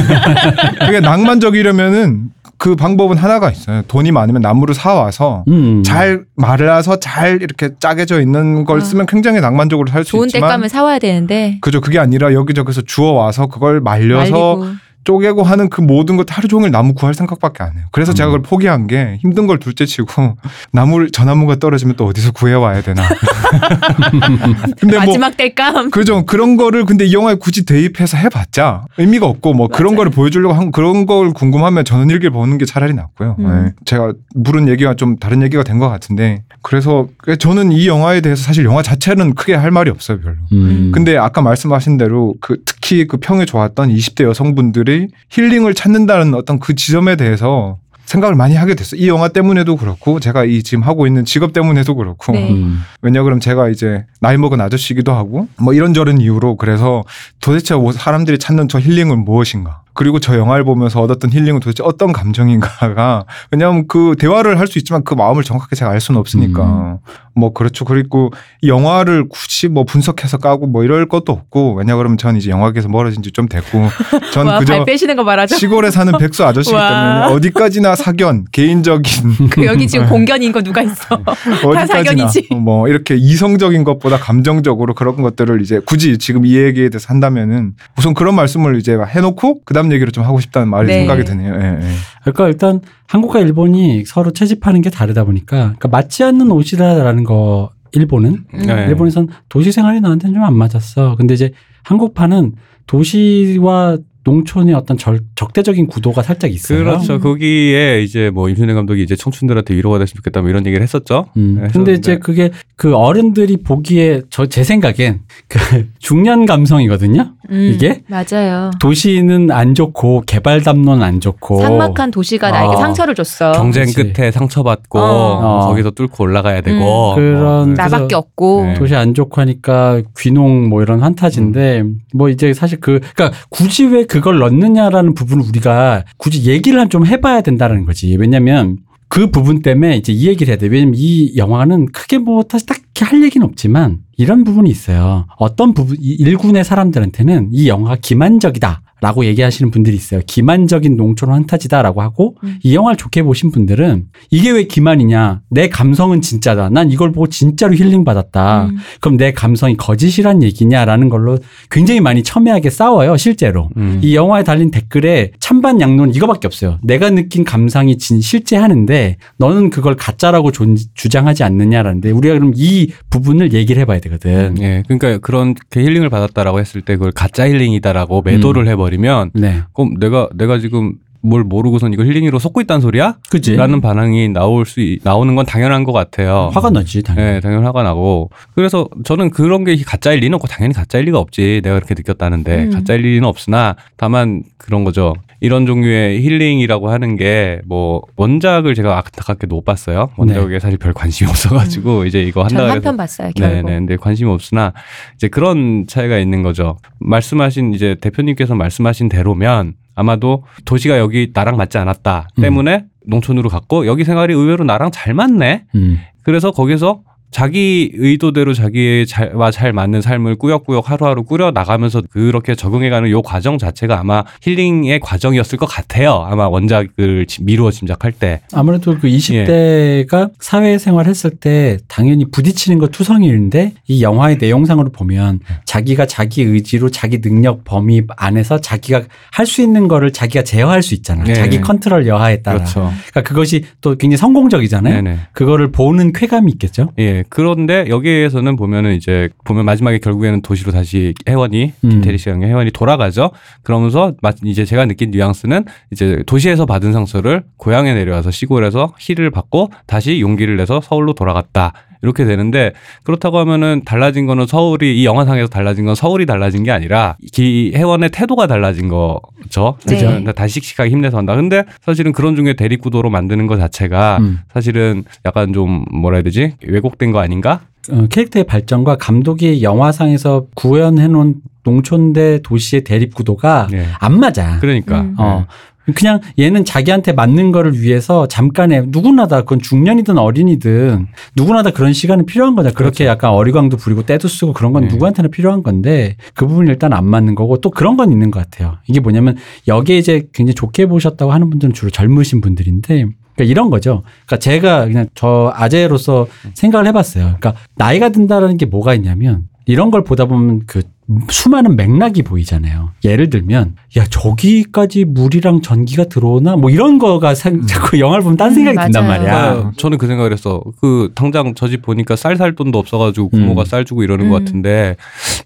[0.86, 3.80] 그게 낭만적이려면은 그 방법은 하나가 있어요.
[3.88, 5.82] 돈이 많으면 나무를 사 와서 음.
[5.82, 8.84] 잘 말라서 잘 이렇게 짜게져 있는 걸 아.
[8.84, 13.46] 쓰면 굉장히 낭만적으로 살수 좋은 있지만 땔감을 사와야 되는데 그죠 그게 아니라 여기저기서 주워 와서
[13.46, 17.84] 그걸 말려서 말리고 쪼개고 하는 그 모든 것 하루 종일 나무 구할 생각밖에 안 해요.
[17.90, 18.32] 그래서 제가 음.
[18.32, 20.36] 그걸 포기한 게 힘든 걸 둘째치고
[20.72, 23.02] 나무를 저 나무가 떨어지면 또 어디서 구해 와야 되나.
[24.78, 29.54] 근데 뭐 마지막 땔감 그죠 그런 거를 근데 이 영화에 굳이 대입해서 해봤자 의미가 없고
[29.54, 29.96] 뭐 그런 맞아요.
[29.98, 33.36] 거를 보여주려고 한 그런 걸 궁금하면 저는 일기를 보는 게 차라리 낫고요.
[33.40, 33.64] 음.
[33.66, 33.72] 네.
[33.84, 37.08] 제가 물은 얘기가 좀 다른 얘기가 된 것 같은데 그래서
[37.38, 40.36] 저는 이 영화에 대해서 사실 영화 자체는 크게 할 말이 없어요 별로.
[40.52, 40.92] 음.
[40.92, 44.89] 근데 아까 말씀하신 대로 그 특히 그 평이 좋았던 20대 여성분들이
[45.30, 49.00] 힐링을 찾는다는 어떤 그 지점에 대해서 생각을 많이 하게 됐어요.
[49.00, 52.50] 이 영화 때문에도 그렇고 제가 이 지금 하고 있는 직업 때문에도 그렇고 네.
[52.50, 52.82] 음.
[53.02, 57.04] 왜냐 그럼 제가 이제 나이 먹은 아저씨기도 하고 뭐 이런저런 이유로 그래서
[57.40, 59.82] 도대체 뭐 사람들이 찾는 저 힐링은 무엇인가?
[59.92, 65.04] 그리고 저 영화를 보면서 얻었던 힐링은 도대체 어떤 감정인가가 왜냐하면 그 대화를 할 수 있지만
[65.04, 66.98] 그 마음을 정확하게 제가 알 수는 없으니까
[67.34, 67.84] 뭐 그렇죠.
[67.84, 72.50] 그리고 이 영화를 굳이 뭐 분석해서 까고 뭐 이럴 것도 없고 왜냐 그러면 전 이제
[72.50, 73.88] 영화계에서 멀어진 지 좀 됐고
[74.32, 75.56] 전 와, 그저 발 빼시는 거 말하죠.
[75.56, 76.88] 시골에 사는 백수 아저씨기 와.
[76.88, 81.16] 때문에 어디까지나 사견 개인적인 그 여기 지금 공견인 거 누가 있어?
[81.22, 81.32] 다
[81.64, 82.48] 어디까지나 사견이지.
[82.56, 88.14] 뭐 이렇게 이성적인 것보다 감정적으로 그런 것들을 이제 굳이 지금 이 얘기에 대해서 한다면은 우선
[88.14, 90.94] 그런 말씀을 이제 해놓고 그다음 얘기를 좀 하고 싶다는 말이 네.
[90.98, 91.54] 생각이 드네요.
[91.54, 91.88] 예, 예.
[92.22, 98.44] 그러니까 일단 한국과 일본이 서로 채집하는 게 다르다 보니까 그러니까 맞지 않는 옷이다라는 거 일본은
[98.52, 98.86] 네.
[98.88, 101.16] 일본에선 도시 생활이 나한테는 좀 안 맞았어.
[101.16, 101.50] 근데 이제
[101.82, 102.52] 한국판은
[102.86, 106.78] 도시와 농촌의 어떤 절, 적대적인 구도가 살짝 있어요.
[106.84, 107.18] 그렇죠.
[107.20, 111.26] 거기에 이제 뭐 임순애 감독이 이제 청춘들한테 위로가 됐으면 좋겠다 뭐 이런 얘기를 했었죠.
[111.36, 111.54] 음.
[111.62, 111.92] 네, 근데 했었는데.
[111.94, 115.58] 이제 그게 그 어른들이 보기에 저 제 생각엔 그
[116.00, 117.32] 중년 감성이거든요.
[117.50, 118.02] 음, 이게?
[118.08, 118.70] 맞아요.
[118.80, 122.76] 도시는 안 좋고 개발 담론 안 좋고 삭막한 도시가 나에게 어.
[122.78, 123.52] 상처를 줬어.
[123.52, 124.12] 경쟁 그치.
[124.12, 125.66] 끝에 상처받고 어.
[125.68, 127.14] 거기서 뚫고 올라가야 되고 음.
[127.16, 128.64] 그런 뭐, 나- 나밖에 없고.
[128.66, 128.74] 네.
[128.74, 134.04] 도시 안 좋고 하니까 귀농 뭐 이런 환타지인데 뭐 이제 사실 그 그러니까 굳이 왜
[134.10, 138.16] 그걸 넣느냐라는 부분을 우리가 굳이 얘기를 좀 해봐야 된다는 거지.
[138.16, 140.66] 왜냐면 그 부분 때문에 이제 이 얘기를 해야 돼.
[140.66, 145.26] 왜냐면 이 영화는 크게 뭐 사실 딱히 할 얘기는 없지만 이런 부분이 있어요.
[145.38, 148.82] 어떤 부분, 이 일군의 사람들한테는 이 영화가 기만적이다.
[149.00, 150.20] 라고 얘기하시는 분들이 있어요.
[150.26, 152.58] 기만적인 농촌 환타지다라고 하고 음.
[152.62, 155.40] 이 영화를 좋게 보신 분들은 이게 왜 기만이냐?
[155.50, 156.70] 내 감성은 진짜다.
[156.70, 158.66] 난 이걸 보고 진짜로 힐링 받았다.
[158.66, 158.76] 음.
[159.00, 161.38] 그럼 내 감성이 거짓이란 얘기냐라는 걸로
[161.70, 163.70] 굉장히 많이 첨예하게 싸워요, 실제로.
[163.76, 164.00] 음.
[164.02, 166.78] 이 영화에 달린 댓글에 찬반 양론 이거밖에 없어요.
[166.82, 172.92] 내가 느낀 감상이 진 실제 하는데 너는 그걸 가짜라고 존- 주장하지 않느냐라는데 우리가 그럼 이
[173.10, 174.56] 부분을 얘기를 해봐야 되거든.
[174.60, 179.60] 예, 그러니까 그런 게 힐링을 받았다라고 했을 때 그걸 가짜 힐링이다라고 매도를 해버리 면 네.
[179.74, 183.16] 그럼 내가 내가 지금 뭘 모르고선 이걸 힐링으로 속고 있다는 소리야?
[183.30, 183.54] 그치?
[183.54, 186.50] 라는 반응이 나올 수 있- 나오는 건 당연한 것 같아요.
[186.54, 187.32] 화가 나지, 당연히.
[187.32, 188.30] 네, 당연히 화가 나고.
[188.54, 191.60] 그래서 저는 그런 게 가짜일 리는 없고 당연히 가짜일 리가 없지.
[191.62, 192.70] 내가 그렇게 느꼈다는데 음.
[192.70, 195.12] 가짜일 리는 없으나 다만 그런 거죠.
[195.40, 200.10] 이런 종류의 힐링이라고 하는 게 뭐 원작을 제가 안타깝게도 못 봤어요.
[200.16, 203.28] 원작에 사실 별 관심이 없어가지고 이제 이거 한다 전 그래서 한편 봤어요.
[203.28, 203.70] 네, 결국.
[203.70, 203.76] 네.
[203.78, 204.72] 근데 관심이 없으나
[205.14, 206.78] 이제 그런 차이가 있는 거죠.
[206.98, 212.42] 말씀하신 이제 대표님께서 말씀하신 대로면 아마도 도시가 여기 나랑 맞지 않았다 음.
[212.42, 215.64] 때문에 농촌으로 갔고 여기 생활이 의외로 나랑 잘 맞네.
[215.74, 215.98] 음.
[216.22, 223.08] 그래서 거기서 자기 의도대로 자기와 잘, 잘 맞는 삶을 꾸역꾸역 하루하루 꾸려 나가면서 그렇게 적응해가는
[223.10, 226.24] 요 과정 자체가 아마 힐링의 과정이었을 것 같아요.
[226.28, 228.40] 아마 원작을 지- 미루어 짐작할 때.
[228.52, 236.06] 아무래도 그 20대가 사회생활 했을 때 당연히 부딪히는 거 투성이인데 이 영화의 내용상으로 보면 자기가
[236.06, 241.24] 자기 의지로 자기 능력 범위 안에서 자기가 할 수 있는 거를 자기가 제어할 수 있잖아.
[241.24, 241.34] 네.
[241.34, 242.58] 자기 컨트롤 여하에 따라.
[242.58, 242.92] 그렇죠.
[243.10, 244.94] 그러니까 그것이 또 굉장히 성공적이잖아요.
[245.02, 245.18] 네네.
[245.32, 246.92] 그거를 보는 쾌감이 있겠죠.
[247.00, 247.19] 예.
[247.28, 251.88] 그런데 여기에서는 보면은 이제 보면 마지막에 결국에는 도시로 다시 혜원이 음.
[251.90, 253.30] 김태리 씨랑 혜원이 돌아가죠.
[253.62, 259.70] 그러면서 마- 이제 제가 느낀 뉘앙스는 이제 도시에서 받은 상처를 고향에 내려와서 시골에서 heal을 받고
[259.86, 261.72] 다시 용기를 내서 서울로 돌아갔다.
[262.02, 267.16] 이렇게 되는데 그렇다고 하면은 달라진 거는 서울이 이 영화상에서 달라진 건 서울이 달라진 게 아니라
[267.38, 269.76] 이 혜원의 태도가 달라진 거죠.
[269.86, 269.94] 네.
[269.94, 270.32] 그죠?
[270.32, 271.34] 다시 씩씩하게 힘내서 한다.
[271.34, 274.40] 근데 사실은 그런 중에 대립구도로 만드는 것 자체가 음.
[274.52, 276.54] 사실은 약간 좀 뭐라 해야 되지?
[276.66, 277.60] 왜곡된 거 아닌가?
[277.90, 283.86] 어, 캐릭터의 발전과 감독이 영화상에서 구현해놓은 농촌 대 도시의 대립 구도가 예.
[283.98, 284.58] 안 맞아.
[284.60, 285.02] 그러니까.
[285.02, 285.14] 음.
[285.18, 285.46] 어.
[285.94, 291.92] 그냥 얘는 자기한테 맞는 거를 위해서 잠깐의 누구나 다 그건 중년이든 어린이든 누구나 다 그런
[291.92, 292.72] 시간이 필요한 거죠.
[292.74, 294.88] 그렇게 약간 어리광도 부리고 때도 쓰고 그런 건 네.
[294.88, 298.78] 누구한테나 필요한 건데 그 부분이 일단 안 맞는 거고 또 그런 건 있는 것 같아요.
[298.86, 299.36] 이게 뭐냐면
[299.68, 304.02] 여기에 이제 굉장히 좋게 보셨다고 하는 분들은 주로 젊으신 분들인데 그러니까 이런 거죠.
[304.26, 307.24] 그러니까 제가 그냥 저 아재로서 생각을 해봤어요.
[307.24, 310.82] 그러니까 나이가 든다라는 게 뭐가 있냐면 이런 걸 보다 보면 그
[311.28, 312.90] 수많은 맥락이 보이잖아요.
[313.04, 318.50] 예를 들면 야 저기까지 물이랑 전기가 들어오나 뭐 이런 거가 생- 자꾸 영화를 보면 딴
[318.50, 319.22] 음, 생각이 든단 맞아요.
[319.22, 319.34] 말이야.
[319.36, 320.62] 아, 저는 그 생각을 했어.
[320.80, 323.64] 그 당장 저 집 보니까 쌀 살 돈도 없어가지고 부모가 음.
[323.64, 324.30] 쌀 주고 이러는 음.
[324.30, 324.96] 것 같은데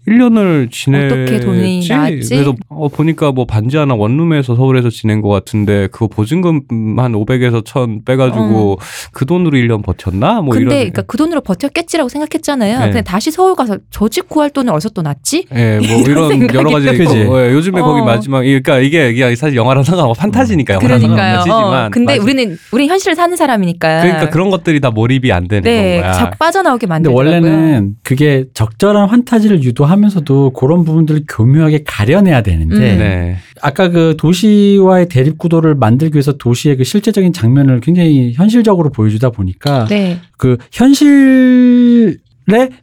[0.07, 1.15] 1년을 지냈지.
[1.15, 2.29] 어떻게 돈이 나왔지?
[2.29, 6.61] 그래서 어, 보니까 뭐 반지 하나 원룸에서 서울에서 지낸 것 같은데 그거 보증금
[6.99, 8.79] 한 500에서 1000 빼가지고
[9.13, 10.41] 그 돈으로 1년 버텼나?
[10.43, 10.69] 뭐 근데 이런.
[10.77, 12.79] 그러니까 그 돈으로 버텼겠지라고 생각했잖아요.
[12.81, 12.85] 네.
[12.87, 15.47] 근데 다시 서울 가서 저 집 구할 돈을 어디서 또 났지?
[15.55, 16.89] 예, 뭐 이런 여러 가지?
[16.91, 17.85] 있고, 예, 요즘에 어.
[17.85, 21.01] 거기 마지막 그러니까 이게 이게 사실 영화랑 상관없고 판타지니까 영화랑.
[21.01, 22.23] 상관없는 어, 근데 맞아.
[22.23, 24.03] 우리는 우리 현실을 사는 사람이니까.
[24.03, 26.13] 그러니까 그런 것들이 다 몰입이 안 되는 네, 거야.
[26.13, 27.35] 자꾸 빠져나오게 만들더라고요.
[27.35, 32.99] 원래는 그게 적절한 환타지를 유도하면서도 그런 부분들을 교묘하게 가려내야 되는데 음.
[32.99, 33.37] 네.
[33.63, 39.87] 아까 그 도시와의 대립 구도를 만들기 위해서 도시의 그 실제적인 장면을 굉장히 현실적으로 보여주다 보니까
[39.89, 40.19] 네.
[40.37, 42.17] 그 현실의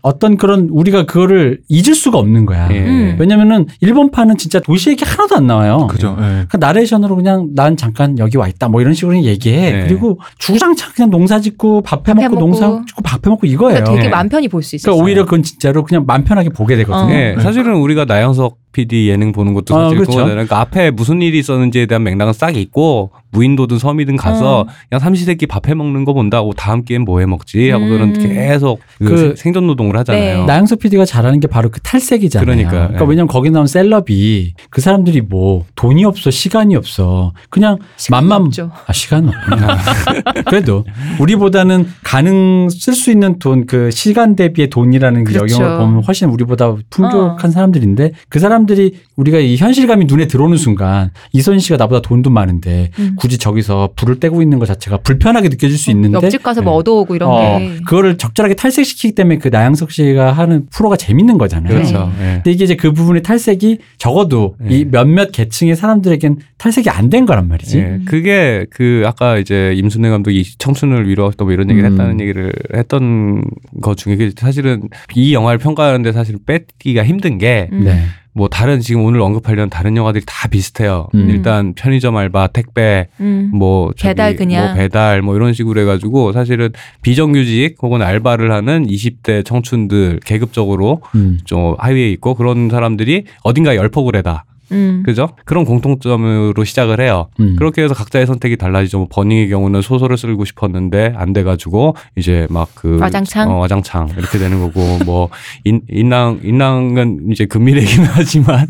[0.02, 2.70] 어떤 그런 우리가 그거를 잊을 수가 없는 거야.
[2.72, 2.80] 예.
[2.80, 3.16] 음.
[3.20, 5.88] 왜냐면은 일본판은 진짜 도시 얘기 하나도 안 나와요.
[5.88, 6.18] 그죠.
[6.20, 6.46] 예.
[6.50, 9.72] 그 나레이션으로 그냥 난 잠깐 여기 와 있다 뭐 이런 식으로 얘기해.
[9.72, 9.84] 네.
[9.88, 12.40] 그리고 주장창 그냥 농사 짓고 밥해밥 먹고 해먹고.
[12.40, 13.76] 농사 짓고 밥해 먹고 이거예요.
[13.84, 14.10] 그러니까 되게 네.
[14.10, 14.94] 맘 편히 볼 수 있어요.
[14.94, 17.14] 그러니까 오히려 그건 진짜로 그냥 맘 편하게 보게 되거든요.
[17.14, 17.16] 어.
[17.16, 20.12] 예, 사실은 우리가 나영석 PD 예능 보는 것도 아, 사실 그렇죠.
[20.12, 20.34] 그거잖아요.
[20.36, 24.66] 그러니까 앞에 무슨 일이 있었는지에 대한 맥락은 싹 있고 무인도든 섬이든 가서 어.
[24.90, 28.34] 그냥 삼시세끼 밥해 먹는 거 본다고 다음 기회엔 뭐 해 먹지 하고서는 음.
[28.34, 30.40] 계속 그, 그 생- 생존 노동을 하잖아요.
[30.40, 30.46] 네.
[30.46, 32.46] 나영석 PD가 잘하는 게 바로 그 탈색이잖아요.
[32.46, 33.10] 그러니까, 그러니까 예.
[33.10, 37.78] 왜냐면 거기 나온 셀럽이 그 사람들이 뭐 돈이 없어 시간이 없어 그냥
[38.10, 38.72] 맘만 없죠.
[38.88, 39.78] 아 시간 없구나.
[40.48, 40.84] 그래도
[41.20, 45.56] 우리보다는 가능 쓸 수 있는 돈 그 시간 대비의 돈이라는 그 그렇죠.
[45.56, 47.52] 영역을 보면 훨씬 우리보다 풍족한 어.
[47.52, 52.90] 사람들인데 그 사람 들이 우리가 이 현실감이 눈에 들어오는 순간 이선 씨가 나보다 돈도 많은데
[52.98, 53.16] 음.
[53.18, 56.78] 굳이 저기서 불을 떼고 있는 것 자체가 불편하게 느껴질 수 있는데 옆집 가서 뭐 네.
[56.80, 57.78] 얻어오고 이런 어, 게.
[57.86, 61.72] 그거를 적절하게 탈색시키기 때문에 그 나양석 씨가 하는 프로가 재밌는 거잖아요.
[61.74, 62.12] 그렇죠.
[62.20, 62.26] 예.
[62.36, 64.78] 근데 이게 이제 그 부분의 탈색이 적어도 네.
[64.80, 67.78] 이 몇몇 계층의 사람들에겐 탈색이 안 된 거란 말이지.
[67.78, 71.92] 예, 그게 그 아까 이제 임순애 감독이 청춘을 위로하겠다 뭐 이런 얘기를 음.
[71.92, 73.44] 했다는 얘기를 했던
[73.82, 77.84] 것 중에 그 사실은 이 영화를 평가하는데 사실 뺏기가 힘든 게 음.
[77.84, 78.06] 네.
[78.34, 81.08] 뭐 다른 지금 오늘 언급하려는 다른 영화들이 다 비슷해요.
[81.16, 81.30] 음.
[81.30, 83.52] 일단 편의점 알바, 택배, 음.
[83.54, 84.66] 뭐 배달 그냥.
[84.66, 86.70] 뭐 배달 뭐 이런 식으로 해가지고 사실은
[87.02, 91.40] 비정규직 혹은 알바를 하는 20대 청춘들 계급적으로 음.
[91.44, 94.46] 좀 하위에 있고 그런 사람들이 어딘가 열폭을 해다.
[94.72, 95.04] 음.
[95.06, 95.30] 그죠?
[95.46, 97.28] 그런 공통점으로 시작을 해요.
[97.40, 97.56] 음.
[97.58, 98.98] 그렇게 해서 각자의 선택이 달라지죠.
[99.00, 103.50] 뭐 버닝의 경우는 소설을 쓰고 싶었는데 안 돼가지고 이제 막그 와장창?
[103.50, 105.30] 어, 와장창 이렇게 되는 거고 뭐
[105.64, 108.68] 인, 인랑 인랑은 이제 근미래긴 하지만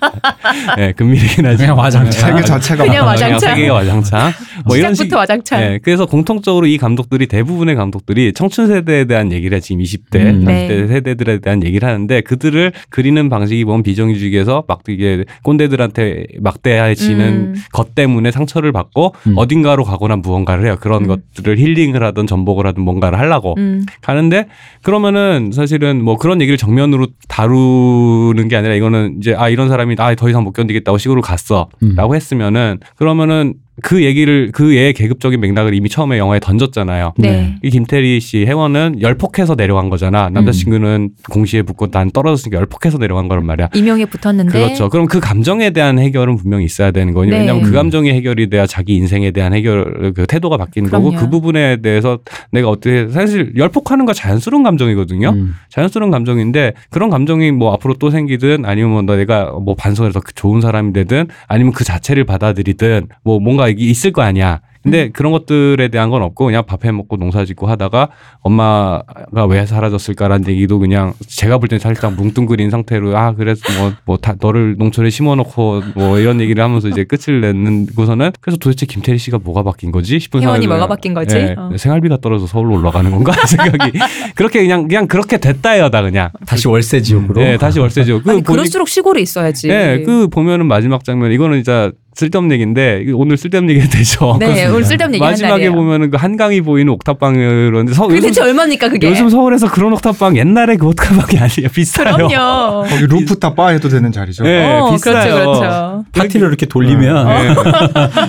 [0.78, 2.30] 예, 근미래긴 하지만 그냥 와장창.
[2.36, 3.38] 세계 자체가 그냥 막- 와장창.
[3.54, 4.32] 세계의 와장창
[4.66, 5.62] 뭐 이런 식 시작부터 와장창.
[5.62, 9.60] 예, 그래서 공통적으로 이 감독들이 대부분의 감독들이 청춘 세대에 대한 얘기를 해.
[9.60, 10.44] 지금 20대, 음.
[10.44, 10.86] 30대 네.
[10.88, 17.54] 세대들에 대한 얘기를 하는데 그들을 그리는 방식이 보면 비정규직에서 막 이게 꼰대들한테 막 대하시는 음.
[17.72, 19.34] 것 때문에 상처를 받고 음.
[19.36, 20.76] 어딘가로 가거나 무언가를 해요.
[20.80, 21.08] 그런 음.
[21.34, 23.84] 것들을 힐링을 하든 전복을 하든 뭔가를 하려고 음.
[24.02, 24.46] 가는데
[24.82, 30.29] 그러면은 사실은 뭐 그런 얘기를 정면으로 다루는 게 아니라 이거는 이제 아 이런 사람이 아더
[30.30, 32.14] 이상 못 견디겠다고 식으로 갔어라고 음.
[32.14, 37.14] 했으면은 그러면은 그 얘기를 그 애의 계급적인 맥락을 이미 처음에 영화에 던졌잖아요.
[37.16, 37.56] 네.
[37.62, 40.28] 이 김태리 씨 회원은 열폭해서 내려간 거잖아.
[40.30, 43.70] 남자친구는 공시에 붙고 난 떨어졌으니까 열폭해서 내려간 거란 말이야.
[43.74, 44.52] 임용에 붙었는데.
[44.52, 44.88] 그렇죠.
[44.88, 47.32] 그럼 그 감정에 대한 해결은 분명히 있어야 되는 거예요.
[47.32, 47.40] 네.
[47.40, 51.24] 왜냐하면 그 감정이 해결이 돼야 자기 인생에 대한 해결 그 태도가 바뀌는 거고 그럼요.
[51.24, 52.18] 그 부분에 대해서
[52.52, 55.30] 내가 어떻게 사실 열폭하는 거 자연스러운 감정이거든요.
[55.30, 55.54] 음.
[55.70, 60.92] 자연스러운 감정인데 그런 감정이 뭐 앞으로 또 생기든 아니면 뭐 내가 뭐 반성해서 좋은 사람이
[60.92, 64.60] 되든 아니면 그 자체를 받아들이든 뭐 뭔가 있을 거 아니야.
[64.82, 65.10] 근데 음.
[65.12, 68.08] 그런 것들에 대한 건 없고 그냥 밥해 먹고 농사 짓고 하다가
[68.40, 73.60] 엄마가 왜 사라졌을까라는 얘기도 그냥 제가 볼 때는 살짝 뭉뚱그린 상태로 아 그래서
[74.06, 79.38] 뭐뭐다 너를 농촌에 심어놓고 뭐 이런 얘기를 하면서 이제 끝을 내는고서는 그래서 도대체 김태리 씨가
[79.42, 80.86] 뭐가 바뀐 거지 싶은 생각이 뭐가.
[80.86, 81.36] 바뀐 거지?
[81.36, 81.70] 예, 어.
[81.76, 83.98] 생활비가 떨어져 서울로 올라가는 건가 생각이
[84.34, 87.40] 그렇게 그냥 그냥 그렇게 됐다여다 그냥 다시 월세 지옥으로.
[87.40, 88.22] 네, 다시 월세죠.
[88.22, 89.68] 그 아니, 보니- 그럴수록 시골에 있어야지.
[89.68, 94.36] 네, 그 보면은 마지막 장면 이거는 진짜 쓸데없는 얘기인데 오늘 쓸데없는 얘기 되죠.
[94.40, 95.70] 네, 오늘 쓸데없는 얘기 한 마지막에.
[95.70, 99.08] 보면은 그 한강이 보이는 옥탑방으로 근데 서, 그게 요즘, 얼마입니까 그게?
[99.08, 101.68] 요즘 서울에서 그런 옥탑방 옛날에 그 옥탑방이 아니에요.
[101.72, 102.16] 비싸요.
[102.28, 102.84] 그럼요.
[102.88, 104.42] 거기 루프탑 바 해도 되는 자리죠.
[104.42, 105.14] 네, 어, 비싸요.
[105.14, 106.04] 그렇죠, 그렇죠.
[106.12, 107.54] 파티를 이렇게 돌리면 네.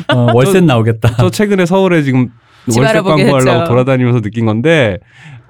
[0.13, 1.15] 어, 월세 나오겠다.
[1.17, 2.29] 저 최근에 서울에 지금
[2.69, 3.65] 집 월세 광고하려고.
[3.67, 4.99] 돌아다니면서 느낀 건데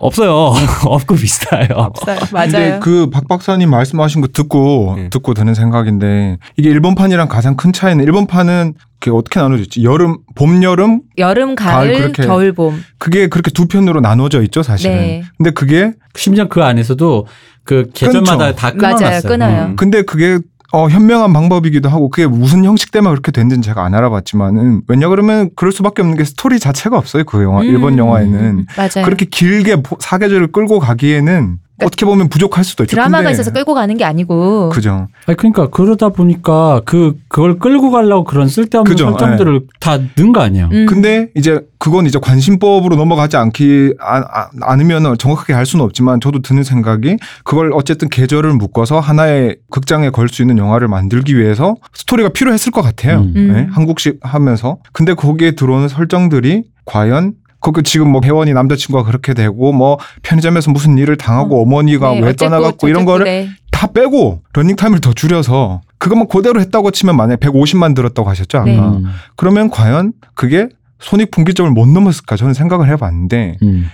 [0.02, 0.54] 없어요.
[0.86, 1.68] 없고 비싸요.
[1.76, 2.18] 없어요.
[2.20, 2.80] 근데 맞아요.
[2.80, 5.10] 그박 박사님 말씀하신 거 듣고 네.
[5.10, 9.84] 듣고 드는 생각인데 이게 일본판이랑 가장 큰 차이는 일본판은 그게 어떻게 나눠졌지?
[9.84, 12.84] 여름, 봄, 여름 여름, 가을 가을, 그렇게- 겨울, 봄.
[12.98, 14.96] 그게 그렇게 두 편으로 나눠져 있죠, 사실은.
[14.96, 15.24] 네.
[15.38, 17.26] 근데 그게 심지어 그 안에서도
[17.64, 18.56] 그 계절마다 끊죠.
[18.56, 19.30] 다 맞아요, 끊어놨어요.
[19.32, 19.64] 끊어요.
[19.66, 19.76] 음.
[19.76, 20.40] 근데 그게
[20.74, 25.50] 어, 현명한 방법이기도 하고 그게 무슨 형식 때문에 그렇게 됐는지 제가 안 알아봤지만은 왜냐 그러면
[25.56, 29.04] 그럴 수밖에 없는 게 스토리 자체가 없어요 그 영화 음, 일본 영화에는 맞아요.
[29.06, 32.92] 그렇게 길게 보- 사계절을 끌고 가기에는 어떻게 보면 부족할 수도 있죠.
[32.92, 35.08] 드라마가 근데- 있어서 끌고 가는 게 아니고 그죠.
[35.26, 40.42] 아니 그러니까 그러다 보니까 그 그걸 끌고 가려고 그런 쓸데없는 그죠, 설정들을 다 넣은 거
[40.42, 40.70] 아니에요.
[40.72, 40.86] 음.
[40.88, 46.42] 근데 이제 그건 이제 관심법으로 넘어가지 않기 아, 아, 않으면 정확하게 할 수는 없지만 저도
[46.42, 52.30] 드는 생각이 그걸 어쨌든 계절을 묶어서 하나의 극장에 걸 수 있는 영화를 만들기 위해서 스토리가
[52.30, 53.20] 필요했을 것 같아요.
[53.22, 53.34] 음.
[53.36, 53.54] 음.
[53.54, 59.72] 네, 한국식 하면서 근데 거기에 들어오는 설정들이 과연 거기 지금 뭐 혜원이 남자친구가 그렇게 되고
[59.72, 63.50] 뭐 편의점에서 무슨 일을 당하고 어머니가 네, 왜 떠나갔고 이런 거를 네.
[63.72, 68.78] 다 빼고 러닝타임을 더 줄여서 그것만 그대로 했다고 치면 만약에 150만 들었다고 하셨죠 아까 네.
[68.78, 69.06] 음.
[69.36, 70.70] 그러면 과연 그게
[71.00, 73.88] 손익분기점을 못 넘었을까 저는 생각을 해봤는데 음.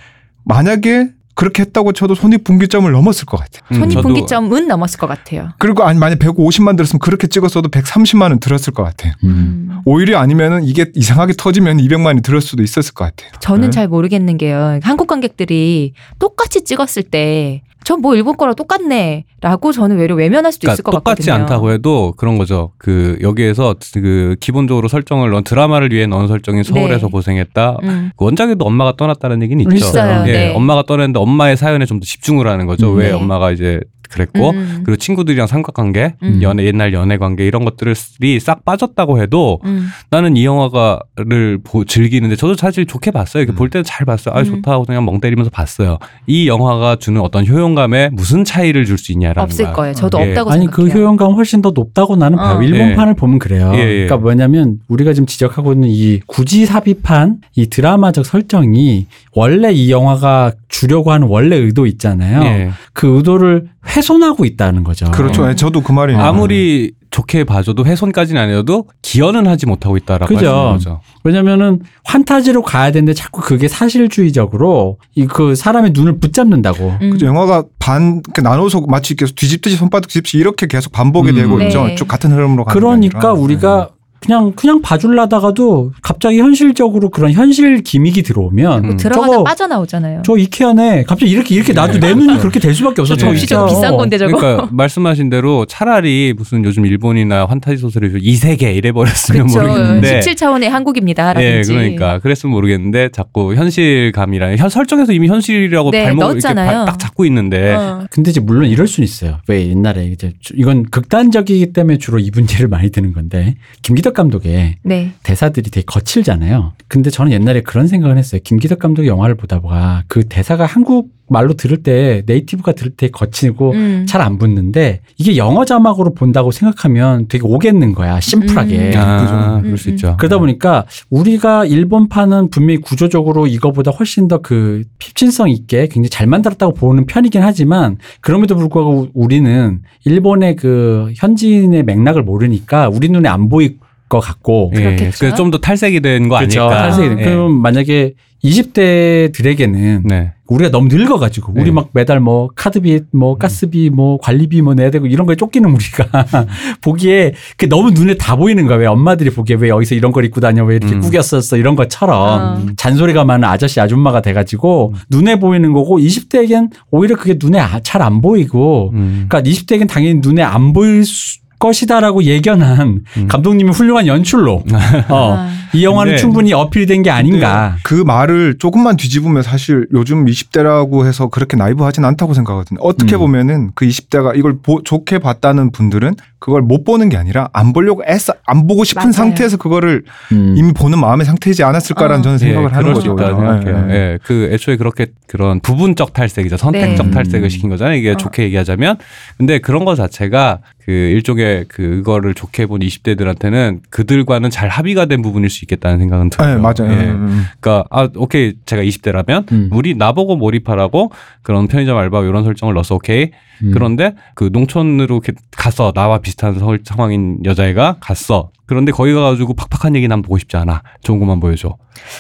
[0.46, 3.62] 만약에 그렇게 했다고 쳐도 손익분기점을 넘었을 것 같아요.
[3.72, 5.52] 음, 손익분기점은 넘었을 것 같아요.
[5.60, 9.14] 그리고 아니 만약 150만 들었으면 그렇게 찍었어도 130만 원 들었을 것 같아요.
[9.24, 9.30] 음.
[9.30, 9.82] 음.
[9.86, 13.32] 오히려 아니면은 이게 이상하게 터지면 200만이 들을 수도 있었을 것 같아요.
[13.40, 13.70] 저는 네.
[13.70, 14.80] 잘 모르겠는 게요.
[14.82, 20.92] 한국 관객들이 똑같이 찍었을 때전 뭐 일본 거랑 똑같네라고 저는 외려 외면할 수도 있을 그러니까
[20.92, 21.44] 것 똑같지 같거든요.
[21.46, 22.72] 않다고 해도 그런 거죠.
[22.78, 27.12] 그 여기에서 그 기본적으로 설정을 넣은 드라마를 위해 넣은 설정이 서울에서 네.
[27.12, 27.78] 고생했다.
[27.84, 28.12] 음.
[28.18, 29.76] 그 원작에도 엄마가 떠났다는 얘기는 있죠.
[29.76, 30.28] 있어요.
[30.28, 30.54] 예, 네.
[30.54, 32.92] 엄마가 떠났는데 엄마의 사연에 좀 더 집중을 하는 거죠.
[32.94, 32.98] 음.
[32.98, 33.12] 왜 네.
[33.14, 34.84] 엄마가 이제 그랬고 음.
[34.86, 36.40] 그리고 친구들이랑 삼각관계, 음.
[36.42, 39.90] 연애 옛날 연애 관계 이런 것들이 싹 빠졌다고 해도 음.
[40.10, 43.44] 나는 이 영화가를 보- 즐기는데 저도 사실 좋게 봤어요.
[43.44, 44.34] 이렇게 볼 때는 잘 봤어요.
[44.36, 44.46] 아 음.
[44.46, 45.98] 좋다 하고 그냥 멍 때리면서 봤어요.
[46.26, 49.74] 이 영화가 주는 어떤 효용 감에 무슨 차이를 줄 수 있냐라는 없을 거야.
[49.76, 49.94] 거예요.
[49.94, 50.30] 저도 예.
[50.30, 50.92] 없다고 아니 생각해요.
[50.94, 52.58] 그 효용감 훨씬 더 높다고 나는 봐요.
[52.58, 52.62] 어.
[52.64, 53.16] 일본판을 예.
[53.16, 53.72] 보면 그래요.
[53.76, 53.86] 예, 예.
[54.06, 60.54] 그러니까 뭐냐면 우리가 지금 지적하고 있는 이 굳이 삽입한 이 드라마적 설정이 원래 이 영화가
[60.68, 62.42] 주려고 하는 원래 의도 있잖아요.
[62.44, 62.72] 예.
[62.94, 65.10] 그 의도를 훼손하고 있다는 거죠.
[65.12, 65.44] 그렇죠.
[65.46, 65.50] 음.
[65.52, 66.20] 예, 저도 그 말이에요.
[66.20, 70.48] 아무리 좋게 봐줘도 훼손까지는 아니어도 기여는 하지 못하고 있다라고 그죠.
[70.48, 71.02] 하시는 거죠.
[71.24, 76.98] 왜냐면은 환타지로 가야 되는데 자꾸 그게 사실주의적으로 이 그 사람의 눈을 붙잡는다고.
[77.02, 77.10] 음.
[77.12, 77.26] 그죠.
[77.28, 81.36] 영화가 반 나눠서 마치 계속 뒤집듯이 손바닥 뒤집듯이 이렇게 계속 반복이 음.
[81.36, 81.68] 되고 네.
[81.68, 81.88] 있죠.
[81.96, 83.34] 쭉 같은 흐름으로 가는 게 그러니까 아니라.
[83.36, 83.40] 네.
[83.42, 88.98] 우리가 그냥 그냥 봐줄라다가도 갑자기 현실적으로 그런 현실 기믹이 들어오면 음.
[88.98, 90.22] 들어가다 저거- 빠져나오잖아요.
[90.26, 93.14] 저 이케아네 갑자기 이렇게 이렇게 놔도 내 눈이 그렇게 될 수밖에 없어.
[93.16, 93.20] 네.
[93.20, 93.66] 저 저거 진짜.
[93.68, 93.98] 비싼 어.
[93.98, 94.38] 건데 저거.
[94.38, 99.48] 그러니까 말씀하신 대로 차라리 무슨 요즘 일본이나 환타지 소설이 이 세계 이래 버렸으면.
[99.48, 101.34] 모르겠는데 17차원의 한국입니다.
[101.42, 101.74] 예, 라든지.
[101.74, 106.80] 그러니까 그랬으면 모르겠는데 자꾸 현실감이라는 현 설정에서 이미 현실이라고 네, 발목을 이렇게 넣었잖아요.
[106.80, 108.06] 바- 딱 잡고 있는데 어.
[108.12, 109.38] 근데 이제 물론 이럴 수는 있어요.
[109.48, 114.76] 왜 옛날에 이제 주- 이건 극단적이기 때문에 주로 이 문제를 많이 드는 건데 김기덕 감독의
[114.84, 115.12] 네.
[115.24, 116.74] 대사들이 되게 거칠잖아요.
[116.88, 118.42] 근데 저는 옛날에 그런 생각을 했어요.
[118.44, 123.72] 김기덕 감독의 영화를 보다 보가 그 대사가 한국 말로 들을 때 네이티브가 들을 때 거치고
[123.74, 124.06] 음.
[124.08, 128.20] 잘안 붙는데 이게 영어 자막으로 본다고 생각하면 되게 오겠는 거야.
[128.20, 128.78] 심플하게.
[128.78, 128.92] 음.
[128.98, 129.94] 아, 음, 그럴 수 음.
[129.94, 130.16] 있죠.
[130.18, 136.74] 그러다 보니까 우리가 일본판은 분명히 구조적으로 이거보다 훨씬 더 그 핍진성 있게 굉장히 잘 만들었다고
[136.76, 143.78] 보는 편이긴 하지만 그럼에도 불구하고 우리는 일본의 그 현지인의 맥락을 모르니까 우리 눈에 안 보일
[144.10, 144.96] 것 같고 예.
[144.96, 146.62] 그래서 좀더 탈색이 된거 그렇죠.
[146.62, 146.82] 아닐까.
[146.84, 147.24] 탈색이 된- 예.
[147.26, 148.14] 그럼 만약에
[148.44, 150.34] 20대들에게는 네.
[150.48, 151.72] 우리가 너무 늙어가지고 우리 네.
[151.72, 156.26] 막 매달 뭐 카드비, 뭐 가스비, 뭐 관리비 뭐 내야 되고 이런 거에 쫓기는 우리가
[156.82, 158.78] 보기에 그 너무 눈에 다 보이는 거야.
[158.78, 161.02] 왜 엄마들이 보기에 왜 여기서 이런 걸 입고 다녀 왜 이렇게 음.
[161.02, 162.66] 꾸겼었어 이런 것처럼 어.
[162.78, 168.92] 잔소리가 많은 아저씨 아줌마가 돼가지고 눈에 보이는 거고 20대에겐 오히려 그게 눈에 아, 잘안 보이고
[168.94, 169.26] 음.
[169.28, 173.28] 그러니까 20대에겐 당연히 눈에 안 보일 수- 것이다라고 예견한 음.
[173.28, 174.64] 감독님의 훌륭한 연출로
[175.10, 175.50] 어, 아.
[175.74, 177.76] 이 영화는 근데- 충분히 어필된 게 아닌가.
[177.84, 182.80] 그 말을 조금만 뒤집으면 사실 요즘 20대라고 해서 그렇게 나이브하진 않다고 생각하거든요.
[182.82, 183.20] 어떻게 음.
[183.20, 188.04] 보면은 그 20대가 이걸 보- 좋게 봤다는 분들은 그걸 못 보는 게 아니라 안 보려고
[188.08, 189.12] 애써 안 보고 싶은 맞아요.
[189.12, 190.54] 상태에서 그거를 음.
[190.56, 192.22] 이미 보는 마음의 상태이지 않았을까라는 어.
[192.22, 193.24] 저는 생각을 예, 하는 그럴 수 거죠.
[193.24, 193.88] 있다고 생각해요.
[193.90, 193.98] 예, 예.
[193.98, 196.58] 예, 그 애초에 그렇게 그런 부분적 탈색이죠.
[196.58, 197.12] 선택적 네.
[197.12, 197.98] 탈색을 시킨 거잖아요.
[197.98, 198.18] 이게 어.
[198.18, 198.98] 좋게 얘기하자면.
[199.38, 205.50] 근데 그런 거 자체가 그 일종의 그거를 좋게 본 20대들한테는 그들과는 잘 합의가 된 부분일
[205.50, 206.56] 수 있겠다는 생각은 들어요.
[206.56, 206.92] 네, 맞아요.
[206.92, 207.06] 예.
[207.12, 207.44] 음, 음.
[207.60, 209.70] 그러니까 아 오케이 제가 20대라면 음.
[209.72, 213.32] 우리 나보고 몰입하라고 그런 편의점 알바 이런 설정을 넣어서 오케이
[213.64, 213.72] 음.
[213.74, 219.96] 그런데 그 농촌으로 이렇게 가서 나와 비슷한 서- 상황인 여자애가 갔어 그런데 거기 가가지고 팍팍한
[219.96, 221.78] 얘기 난 보고 싶지 않아 좋은 것만 보여줘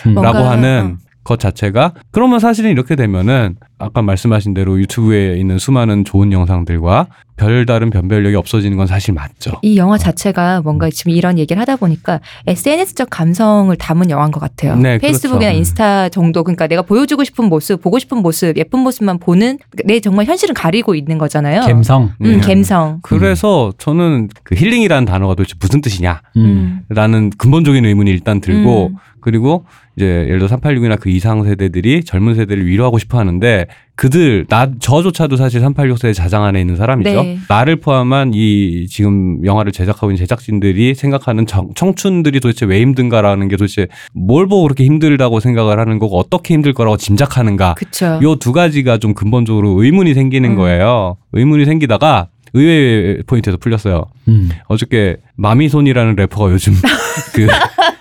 [0.07, 0.13] 음.
[0.15, 6.05] 뭔가- 라고 하는 것 자체가 그러면 사실은 이렇게 되면은 아까 말씀하신 대로 유튜브에 있는 수많은
[6.05, 9.53] 좋은 영상들과 별다른 변별력이 없어지는 건 사실 맞죠.
[9.61, 14.75] 이 영화 자체가 뭔가 지금 이런 얘기를 하다 보니까 SNS적 감성을 담은 영화인 것 같아요.
[14.75, 15.57] 네, 페이스북이나 그렇죠.
[15.57, 20.25] 인스타 정도 그러니까 내가 보여주고 싶은 모습, 보고 싶은 모습, 예쁜 모습만 보는 내 정말
[20.25, 21.61] 현실은 가리고 있는 거잖아요.
[21.61, 22.11] 감성.
[22.21, 22.39] 음, 네.
[22.39, 22.99] 감성.
[23.03, 26.21] 그래서 저는 그 힐링이라는 단어가 도대체 무슨 뜻이냐?
[26.37, 26.81] 음.
[26.89, 28.95] 라는 근본적인 의문이 일단 들고 음.
[29.21, 33.67] 그리고 이제 예를 들어 3866이나 그 이상 세대들이 젊은 세대를 위로하고 싶어 하는데
[33.97, 37.09] 그들 나 저조차도 사실 386세대의 자장 안에 있는 사람이죠.
[37.09, 37.39] 네.
[37.49, 43.57] 나를 포함한 이 지금 영화를 제작하고 있는 제작진들이 생각하는 청, 청춘들이 도대체 왜 힘든가라는 게
[43.57, 47.73] 도대체 뭘 보고 그렇게 힘들다고 생각을 하는 거고 어떻게 힘들 거라고 짐작하는가.
[47.73, 48.19] 그쵸.
[48.21, 50.55] 요 두 가지가 좀 근본적으로 의문이 생기는 음.
[50.55, 51.17] 거예요.
[51.33, 54.05] 의문이 생기다가 의외의 포인트에서 풀렸어요.
[54.27, 54.49] 음.
[54.67, 56.73] 어저께 마미손이라는 래퍼가 요즘
[57.33, 57.47] 그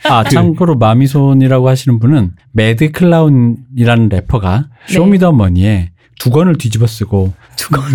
[0.09, 4.95] 아, 참고로 마미손이라고 하시는 분은 매드 클라운이라는 래퍼가 네.
[4.95, 7.33] 쇼미더머니에 두 권을 뒤집어 쓰고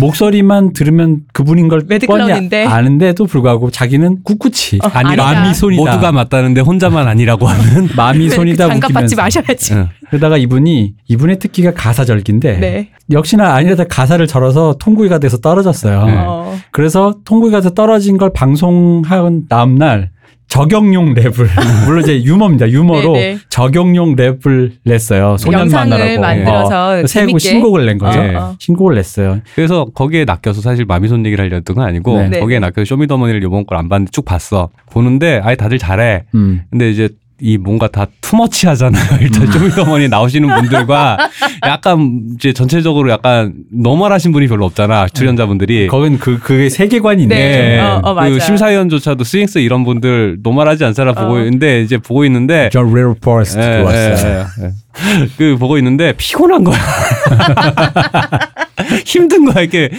[0.00, 2.64] 목소리만 들으면 그분인 걸 뻔히.
[2.64, 5.32] 아는데도 불구하고 자기는 꿋꿋이 어, 아니 아니다.
[5.32, 5.82] 마미손이다.
[5.82, 9.40] 모두가 맞다는데 혼자만 아니라고 하는 마미손이다 장갑 받지 웃기면서.
[9.40, 9.74] 마셔야지.
[9.74, 9.88] 응.
[10.08, 12.88] 그러다가 이분이 이분의 특기가 가사 절기인데 네.
[13.10, 16.04] 역시나 아니라다 가사를 절어서 통구이가 돼서 떨어졌어요.
[16.06, 16.14] 네.
[16.18, 16.56] 어.
[16.70, 20.10] 그래서 통구이가 돼서 떨어진 걸 방송한 다음날
[20.52, 21.46] 적용용 랩을
[21.86, 22.70] 물론 이제 유머입니다.
[22.70, 23.38] 유머로 네네.
[23.48, 25.36] 적용용 랩을 냈어요.
[25.38, 27.38] 소년 만나라고 만들어서 어, 재밌게.
[27.38, 28.20] 신곡을 낸 거죠.
[28.22, 28.34] 네.
[28.58, 29.40] 신곡을 냈어요.
[29.54, 32.28] 그래서 거기에 낚여서 사실 마미손 얘기를 하려던 건 아니고 네.
[32.28, 32.40] 네.
[32.40, 34.68] 거기에 낚여서 쇼미더머니를 이번 걸 안 봤는데 쭉 봤어.
[34.90, 36.24] 보는데 아예 다들 잘해.
[36.34, 36.62] 음.
[36.70, 37.08] 근데 이제
[37.44, 39.02] 이 뭔가 다 too much 하잖아요.
[39.20, 41.18] 일단 쇼미더머니 나오시는 분들과
[41.66, 45.08] 약간 이제 전체적으로 약간 normal하신 분이 별로 없잖아.
[45.08, 45.88] 출연자분들이.
[45.88, 47.34] 거긴 그 그게 세계관이 있네.
[47.34, 47.80] 네.
[47.80, 48.30] 어, 어, 맞아.
[48.30, 51.38] 그 심사위원조차도 스윙스 이런 분들 normal하지 않잖아 보고 어.
[51.40, 54.46] 있는데 이제 보고 있는데 전 리틀 포레스트 예, 왔어요.
[54.60, 55.26] 예, 예.
[55.36, 56.78] 그 보고 있는데 피곤한 거야.
[59.04, 59.90] 힘든 거야 이게.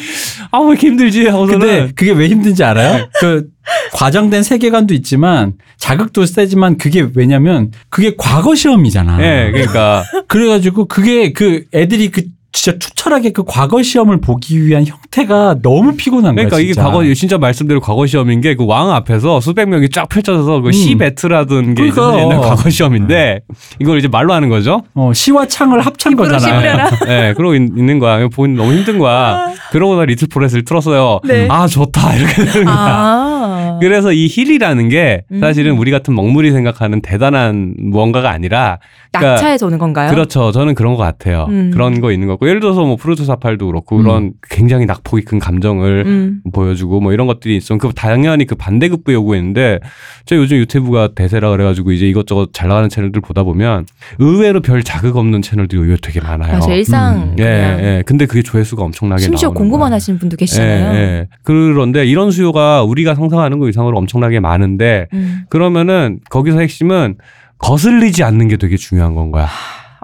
[0.52, 1.60] 아왜 이렇게 힘들지 하고서는.
[1.60, 3.08] 근데 그게 왜 힘든지 알아요?
[3.20, 3.48] 그
[3.94, 9.22] 과장된 세계관도 있지만 자극도 세지만 그게 왜냐면 그게 과거 시험이잖아.
[9.22, 12.24] 예, 그러니까 그래가지고 그게 그 애들이 그
[12.56, 16.64] 진짜 투철하게 그 과거 시험을 보기 위한 형태가 너무 피곤한 그러니까 거야.
[16.64, 16.88] 이게 진짜.
[16.88, 20.72] 과거 진짜 말씀대로 과거 시험인 게 그 왕 앞에서 수백 명이 쫙 펼쳐져서 그 음.
[20.72, 22.20] 시배트라든 게 그러니까.
[22.22, 23.42] 옛날 과거 시험인데
[23.80, 24.84] 이걸 이제 말로 하는 거죠.
[24.94, 26.56] 어, 시와 창을 합찬 입으로 거잖아.
[26.60, 26.92] 씹으려라.
[27.08, 28.28] 예, 그러고 있, 는 거야.
[28.30, 29.52] 보니 너무 힘든 거야.
[29.72, 31.20] 그러고 나 리틀 포레스트를 틀었어요.
[31.26, 31.48] 네.
[31.50, 32.76] 아 좋다 이렇게 되는 거야.
[32.78, 33.33] 아.
[33.80, 35.40] 그래서 이 heal이라는 게 음.
[35.40, 38.80] 사실은 우리 같은 먹물이 생각하는 대단한 무언가가 아니라
[39.12, 40.10] 그러니까 낙차에서 오는 건가요?
[40.10, 40.52] 그렇죠.
[40.52, 41.46] 저는 그런 것 같아요.
[41.50, 41.72] 음.
[41.72, 45.40] 그런 거 있는 것 같고 예를 들어서 뭐 프루트 사팔도 그렇고 그런 굉장히 낙폭이 큰
[45.40, 46.42] 감정을 음.
[46.52, 47.78] 보여주고 뭐 이런 것들이 있어.
[47.78, 49.80] 그 당연히 그 반대급부 요구했는데
[50.26, 53.86] 제가 요즘 유튜브가 대세라 그래가지고 이제 이것저것 잘 나가는 채널들 보다 보면
[54.20, 56.54] 의외로 별 자극 없는 채널들이 의외로 되게 많아요.
[56.54, 57.36] 맞아 일상 음.
[57.40, 58.04] 예, 예.
[58.06, 59.94] 근데 그게 조회수가 엄청나게 심지어 공부만.
[59.94, 60.96] 하시는 분도 계시잖아요.
[60.96, 61.28] 예, 예.
[61.44, 65.44] 그런데 이런 수요가 우리가 상상 하는 것 이상으로 엄청나게 많은데 음.
[65.50, 67.16] 그러면은 거기서 핵심은
[67.58, 69.48] 거슬리지 않는 게 되게 중요한 건 거야.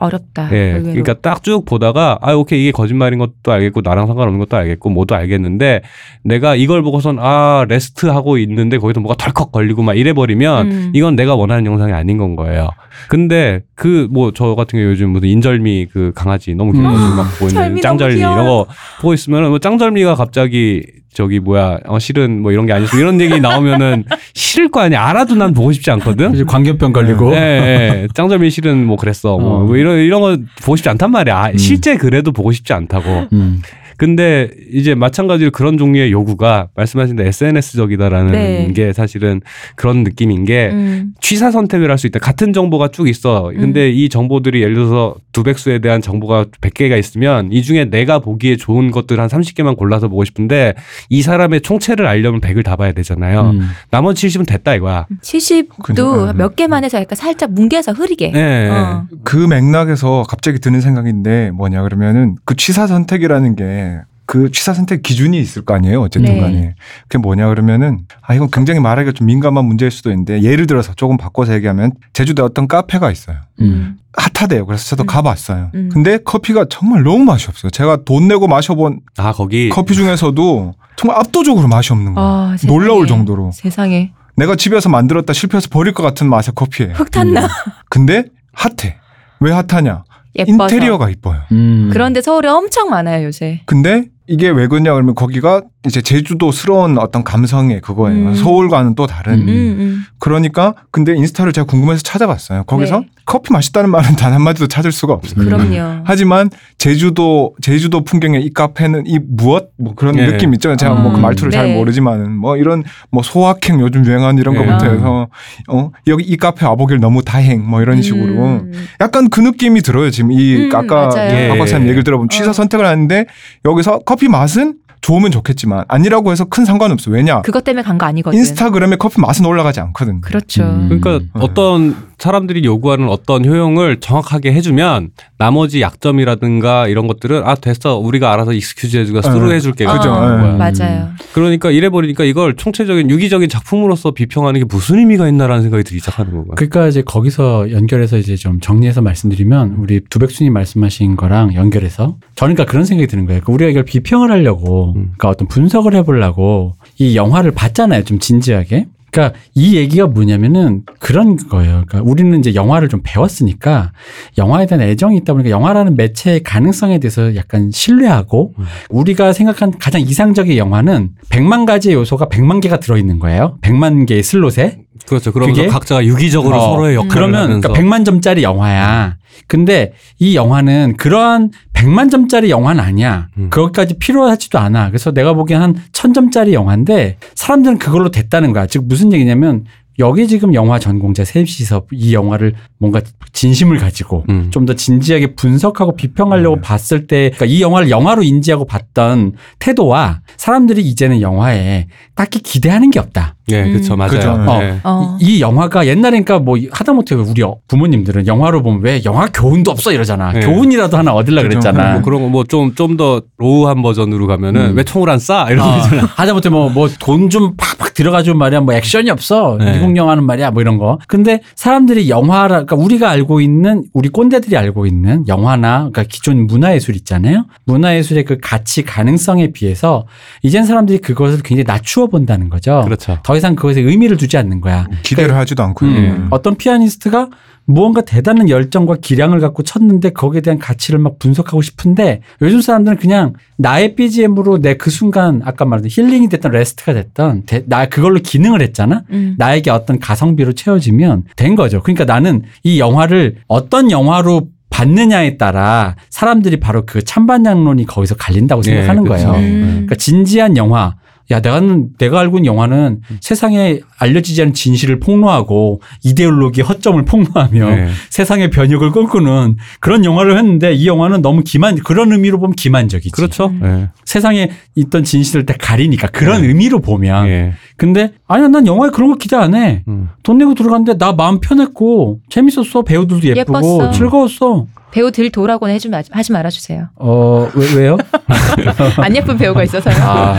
[0.01, 0.47] 어렵다.
[0.53, 0.57] 예.
[0.57, 0.83] 의외로.
[0.83, 5.13] 그러니까 딱 쭉 보다가 아 오케이 이게 거짓말인 것도 알겠고 나랑 상관없는 것도 알겠고 뭐도
[5.13, 5.81] 알겠는데
[6.23, 10.91] 내가 이걸 보고선 아 레스트 하고 있는데 거기서 뭐가 덜컥 걸리고 막 이래 버리면 음.
[10.95, 12.69] 이건 내가 원하는 영상이 아닌 건 거예요.
[13.09, 17.49] 근데 그 뭐 저 같은 경우 요즘 무슨 인절미 그 강아지 너무 귀여워서 막 보고
[17.49, 18.67] 있는 절미 짱절미 이런 거
[19.01, 20.81] 보고 있으면은 뭐 짱절미가 갑자기
[21.19, 25.35] 저기 뭐야 어 실은 뭐 이런 게 아니고 이런 얘기 나오면은 싫을 거 아니야 알아도
[25.35, 26.33] 난 보고 싶지 않거든.
[26.33, 28.07] 이제 광견병 걸리고 예, 예.
[28.13, 29.37] 짱점이 실은 뭐 그랬어.
[29.37, 29.63] 뭐, 어.
[29.65, 31.37] 뭐 이런 이런 거 보고 싶지 않단 말이야.
[31.37, 33.27] 아, 실제 그래도 보고 싶지 않다고.
[33.33, 33.61] 음.
[33.99, 38.71] 근데 이제 마찬가지로 그런 종류의 요구가 말씀하신 대로 SNS적이다라는 네.
[38.73, 39.41] 게 사실은
[39.75, 41.11] 그런 느낌인 게 음.
[41.21, 42.17] 취사 선택을 할 수 있다.
[42.19, 43.51] 같은 정보가 쭉 있어.
[43.55, 48.89] 근데 이 정보들이 예를 들어서 두백수에 대한 정보가 100개가 있으면 이 중에 내가 보기에 좋은
[48.89, 50.73] 것들 한 30개만 골라서 보고 싶은데
[51.09, 53.51] 이 사람의 총체를 알려면 100을 다 봐야 되잖아요.
[53.51, 53.69] 음.
[53.91, 55.07] 나머지 70은 됐다 이거야.
[55.21, 58.31] 70도 그냥, 몇 개만 해서 약간 살짝 뭉개서 흐리게.
[58.33, 58.69] 예.
[58.71, 59.05] 어.
[59.25, 63.88] 그 맥락에서 갑자기 드는 생각인데 뭐냐 그러면은 그 취사 선택이라는 게
[64.29, 66.39] 그 취사 선택 기준이 있을 거 아니에요 어쨌든 네.
[66.39, 66.75] 간에
[67.07, 71.17] 그게 뭐냐 그러면은 아 이건 굉장히 말하기가 좀 민감한 문제일 수도 있는데 예를 들어서 조금
[71.17, 73.97] 바꿔서 얘기하면 제주도에 어떤 카페가 있어요 음.
[74.13, 75.07] 핫하대요 그래서 저도 음.
[75.07, 75.89] 가봤어요 음.
[75.91, 81.17] 근데 커피가 정말 너무 맛이 없어요 제가 돈 내고 마셔본 아 거기 커피 중에서도 정말
[81.17, 82.71] 압도적으로 맛이 없는 거예요 아, 세상에.
[82.71, 87.47] 놀라울 정도로 세상에 내가 집에서 만들었다 실패해서 버릴 것 같은 맛의 커피예요 흙 탔나?
[87.89, 88.95] 근데 핫해
[89.39, 90.03] 왜 핫하냐
[90.35, 90.75] 예뻐서.
[90.75, 91.89] 인테리어가 이뻐요 음.
[91.91, 93.61] 그런데 서울에 엄청 많아요 요새.
[93.65, 98.29] 근데 이게 왜 그러냐 그러면 거기가 이제 제주도스러운 어떤 감성의 그거예요.
[98.29, 98.35] 음.
[98.35, 99.35] 서울과는 또 다른.
[99.35, 100.05] 음, 음.
[100.19, 102.65] 그러니까 근데 인스타를 제가 궁금해서 찾아봤어요.
[102.65, 103.05] 거기서 네.
[103.25, 105.39] 커피 맛있다는 말은 단 한마디도 찾을 수가 없어요.
[105.39, 105.45] 음.
[105.45, 106.01] 그럼요.
[106.03, 110.25] 하지만 제주도 제주도 풍경의 이 카페는 이 무엇 뭐 그런 네.
[110.25, 110.75] 느낌 있잖아요.
[110.75, 111.21] 제가 뭐그 음.
[111.21, 111.75] 말투를 잘 네.
[111.75, 114.65] 모르지만은 뭐 이런 뭐 소확행 요즘 유행하는 이런 네.
[114.65, 114.89] 거부터 아.
[114.91, 115.27] 해서
[115.69, 118.87] 어 여기 이 카페 와보길 너무 다행 뭐 이런 식으로 음.
[118.99, 120.11] 약간 그 느낌이 들어요.
[120.11, 121.49] 지금 이 음, 아까 맞아요.
[121.51, 121.91] 박 박사님 예.
[121.91, 122.53] 얘기를 들어보면 취사 어.
[122.53, 123.27] 선택을 하는데
[123.63, 127.09] 여기서 커피 맛은 좋으면 좋겠지만 아니라고 해서 큰 상관 없어.
[127.11, 127.41] 왜냐?
[127.41, 128.37] 그것 때문에 간 거 아니거든.
[128.37, 130.21] 인스타그램에 커피 맛은 올라가지 않거든.
[130.21, 130.63] 그렇죠.
[130.63, 130.85] 음.
[130.87, 131.41] 그러니까 음.
[131.41, 138.53] 어떤 사람들이 요구하는 어떤 효용을 정확하게 해주면 나머지 약점이라든가 이런 것들은 아 됐어 우리가 알아서
[138.53, 139.55] excuse 해주고 스루 네.
[139.55, 140.09] 해줄게 어, 그죠.
[140.09, 140.57] 거야.
[140.57, 141.09] 맞아요.
[141.33, 146.33] 그러니까 이래 버리니까 이걸 총체적인 유기적인 작품으로서 비평하는 게 무슨 의미가 있나라는 생각이 들기 시작하는
[146.33, 146.55] 거야.
[146.55, 152.65] 그러니까 이제 거기서 연결해서 이제 좀 정리해서 말씀드리면 우리 구백수님이 말씀하신 거랑 연결해서 저는 그러니까
[152.65, 153.41] 그런 생각이 드는 거예요.
[153.41, 155.13] 그러니까 우리가 이걸 비평을 하려고 음.
[155.17, 158.03] 그러니까 어떤 분석을 해보려고 이 영화를 봤잖아요.
[158.03, 158.87] 좀 진지하게.
[159.11, 161.83] 그러니까 이 얘기가 뭐냐면은 그런 거예요.
[161.87, 163.91] 그러니까 우리는 이제 영화를 좀 배웠으니까
[164.37, 168.65] 영화에 대한 애정이 있다 보니까 영화라는 매체의 가능성에 대해서 약간 신뢰하고 음.
[168.89, 173.57] 우리가 생각한 가장 이상적인 영화는 100만 가지의 요소가 100만 개가 들어있는 거예요.
[173.61, 174.79] 100만 개의 슬롯에.
[175.09, 175.31] 그렇죠.
[175.31, 179.17] 그러면서 그게- 각자가 유기적으로 어, 서로의 역할을 그러면 하면서 그러니까 100만 점짜리 영화야.
[179.47, 183.27] 근데 이 영화는 그러한 100만 점짜리 영화는 아니야.
[183.37, 183.49] 음.
[183.49, 184.89] 그것까지 필요하지도 않아.
[184.89, 188.67] 그래서 내가 보기엔 한 1000점짜리 영화인데 사람들은 그걸로 됐다는 거야.
[188.67, 189.65] 즉 무슨 얘기냐면
[189.99, 193.01] 여기 지금 영화 전공자 셋이서 이 영화를 뭔가
[193.33, 194.47] 진심을 가지고 음.
[194.49, 196.61] 좀더 진지하게 분석하고 비평하려고 네.
[196.61, 202.99] 봤을 때, 그러니까 이 영화를 영화로 인지하고 봤던 태도와 사람들이 이제는 영화에 딱히 기대하는 게
[202.99, 203.35] 없다.
[203.51, 203.95] 예, 그렇죠.
[203.95, 203.97] 음.
[203.97, 204.11] 맞아요.
[204.11, 204.45] 그죠.
[204.61, 204.79] 예.
[204.83, 205.17] 어.
[205.19, 210.31] 이, 이 영화가 옛날에니까 뭐 하다못해 우리 부모님들은 영화로 보면 왜 영화 교훈도 없어 이러잖아.
[210.33, 210.39] 네.
[210.41, 211.41] 교훈이라도 하나 얻으려.
[211.41, 211.93] 그랬잖아.
[211.93, 214.77] 뭐 그런 거 뭐 좀 좀 더 로우한 버전으로 가면은 음.
[214.77, 215.51] 왜 총을 안 쏴?
[215.51, 215.79] 이런 거 어.
[216.15, 219.71] 하다못해 뭐 뭐 돈 좀 팍팍 들어가지고 말이야 뭐 액션이 없어 네.
[219.73, 224.55] 미국 영화는 말이야 뭐 이런 거 근데 사람들이 영화라 그러니까 우리가 알고 있는 우리 꼰대들이
[224.55, 230.05] 알고 있는 영화나 그러니까 기존 문화예술 있잖아요 문화예술의 그 가치 가능성에 비해서
[230.43, 233.17] 이젠 사람들이 그것을 굉장히 낮추어 본다는 거죠 그렇죠.
[233.23, 235.89] 더 이상 그것에 의미를 두지 않는 거야 기대를 하지도 않고요.
[235.89, 236.27] 음, 음.
[236.29, 237.29] 어떤 피아니스트가
[237.71, 243.33] 무언가 대단한 열정과 기량을 갖고 쳤는데 거기에 대한 가치를 막 분석하고 싶은데 요즘 사람들은 그냥
[243.57, 248.61] 나의 BGM으로 내 그 순간 아까 말한 힐링이 됐던 rest가 됐던 대- 나 그걸로 기능을
[248.63, 249.03] 했잖아.
[249.11, 249.35] 음.
[249.37, 251.81] 나에게 어떤 가성비로 채워지면 된 거죠.
[251.83, 258.71] 그러니까 나는 이 영화를 어떤 영화로 봤느냐에 따라 사람들이 바로 그 찬반장론이 거기서 갈린다고 예,
[258.71, 259.27] 생각하는 그렇죠.
[259.27, 259.37] 거예요.
[259.47, 259.61] 음.
[259.71, 260.95] 그러니까 진지한 영화.
[261.31, 261.61] 야, 내가,
[261.97, 267.89] 내가 알고 있는 영화는 세상에 알려지지 않은 진실을 폭로하고 이데올로기 허점을 폭로하며 예.
[268.09, 273.11] 세상의 변혁을 꿈꾸는 그런 영화를 했는데 이 영화는 너무 기만, 그런 의미로 보면 기만적이지.
[273.11, 273.53] 그렇죠.
[273.63, 273.89] 예.
[274.05, 277.27] 세상에 있던 진실을 다 가리니까 그런 의미로 보면.
[277.27, 277.53] 예.
[277.77, 279.83] 근데 아니야, 난 영화에 그런 거 기대 안 해.
[279.87, 280.09] 음.
[280.23, 282.81] 돈 내고 들어갔는데 나 마음 편했고 재밌었어.
[282.81, 283.91] 배우들도 예쁘고 예뻤어.
[283.91, 284.65] 즐거웠어.
[284.91, 286.87] 배우 들 도라고는 해주 하지 말아주세요.
[286.95, 287.97] 어, 왜, 왜요?
[288.97, 289.95] 안 예쁜 배우가 있어서요.
[289.99, 290.35] 아,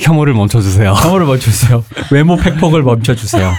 [0.00, 0.94] 혐오를 멈춰주세요.
[1.04, 1.84] 영어를 멈춰주세요.
[2.10, 3.52] 외모 팩폭을 멈춰주세요.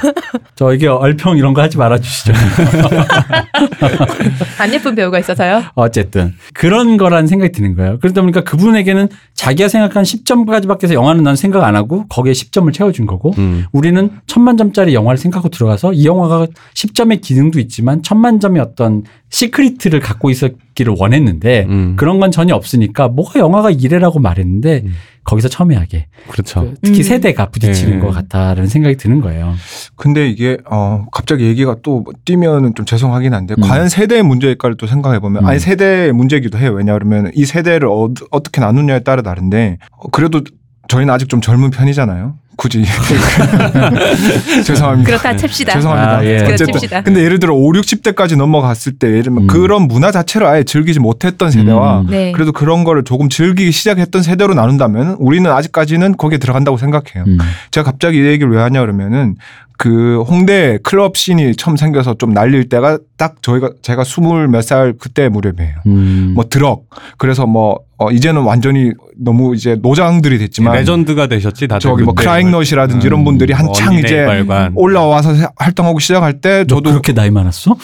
[0.56, 2.34] 저 이게 얼평 이런 거 하지 말아주시죠.
[4.60, 5.64] 안 예쁜 배우가 있어서요.
[5.76, 8.00] 어쨌든 그런 거라는 생각이 드는 거예요.
[8.00, 13.06] 그러다 보니까 그분에게는 자기가 생각한 10점까지밖에 해서 영화는 난 생각 안 하고 거기에 10점을 채워준
[13.06, 13.66] 거고 음.
[13.72, 20.00] 우리는 천만 점짜리 영화를 생각하고 들어가서 이 영화가 10점의 기능도 있지만 천만 점의 어떤 시크리트를
[20.08, 21.96] 갖고 있었기를 원했는데 음.
[21.98, 24.94] 그런 건 전혀 없으니까 뭐가 영화가 이래라고 말했는데 음.
[25.26, 26.62] 거기서 첨예하게 그렇죠.
[26.62, 27.04] 그 특히 음.
[27.04, 28.00] 세대가 부딪히는 예.
[28.00, 29.54] 것 같다라는 생각이 드는 거예요.
[29.98, 33.62] 근데 이게 어 갑자기 얘기가 또 뛰면은 좀 죄송하긴 한데 음.
[33.62, 35.48] 과연 세대의 문제일까를 또 생각해 보면 음.
[35.48, 36.72] 아니 세대의 문제이기도 해요.
[36.72, 40.42] 왜냐하면 이 세대를 어, 어떻게 나누냐에 따라 다른데 어, 그래도
[40.88, 42.36] 저희는 아직 좀 젊은 편이잖아요.
[42.58, 42.84] 굳이
[44.66, 45.08] 죄송합니다.
[45.08, 45.74] 그렇다 칩시다.
[45.74, 46.18] 죄송합니다.
[46.18, 46.38] 아, 예.
[46.40, 47.02] 그렇다 어쨌든 칩시다.
[47.04, 49.48] 근데 예를 들어 5, 60대까지 넘어갔을 때 예를 들면 음.
[49.48, 52.08] 그런 문화 자체를 아예 즐기지 못했던 세대와 음.
[52.10, 52.32] 네.
[52.32, 57.26] 그래도 그런 거를 조금 즐기기 시작했던 세대로 나눈다면 우리는 아직까지는 거기에 들어간다고 생각해요.
[57.28, 57.38] 음.
[57.70, 59.36] 제가 갑자기 이 얘기를 왜 하냐 그러면은
[59.78, 64.94] 그 홍대 클럽 scene이 처음 생겨서 좀 날릴 때가 딱 저희가 제가 스물 몇 살
[65.00, 65.76] 그때 무렵이에요.
[65.86, 66.32] 음.
[66.36, 66.86] 뭐 드럭
[67.18, 71.80] 그래서 뭐 어, 이제는 완전히 너무 이제 노장들이 됐지만 레전드가 되셨지 다들.
[71.80, 72.14] 저기 뭐.
[72.16, 74.72] 크라잉넛이라든지 이런 음, 분들이 한창 언니네 이발관.
[74.76, 77.76] 올라와서 활동하고 시작할 때너 저도 그렇게 나이 많았어?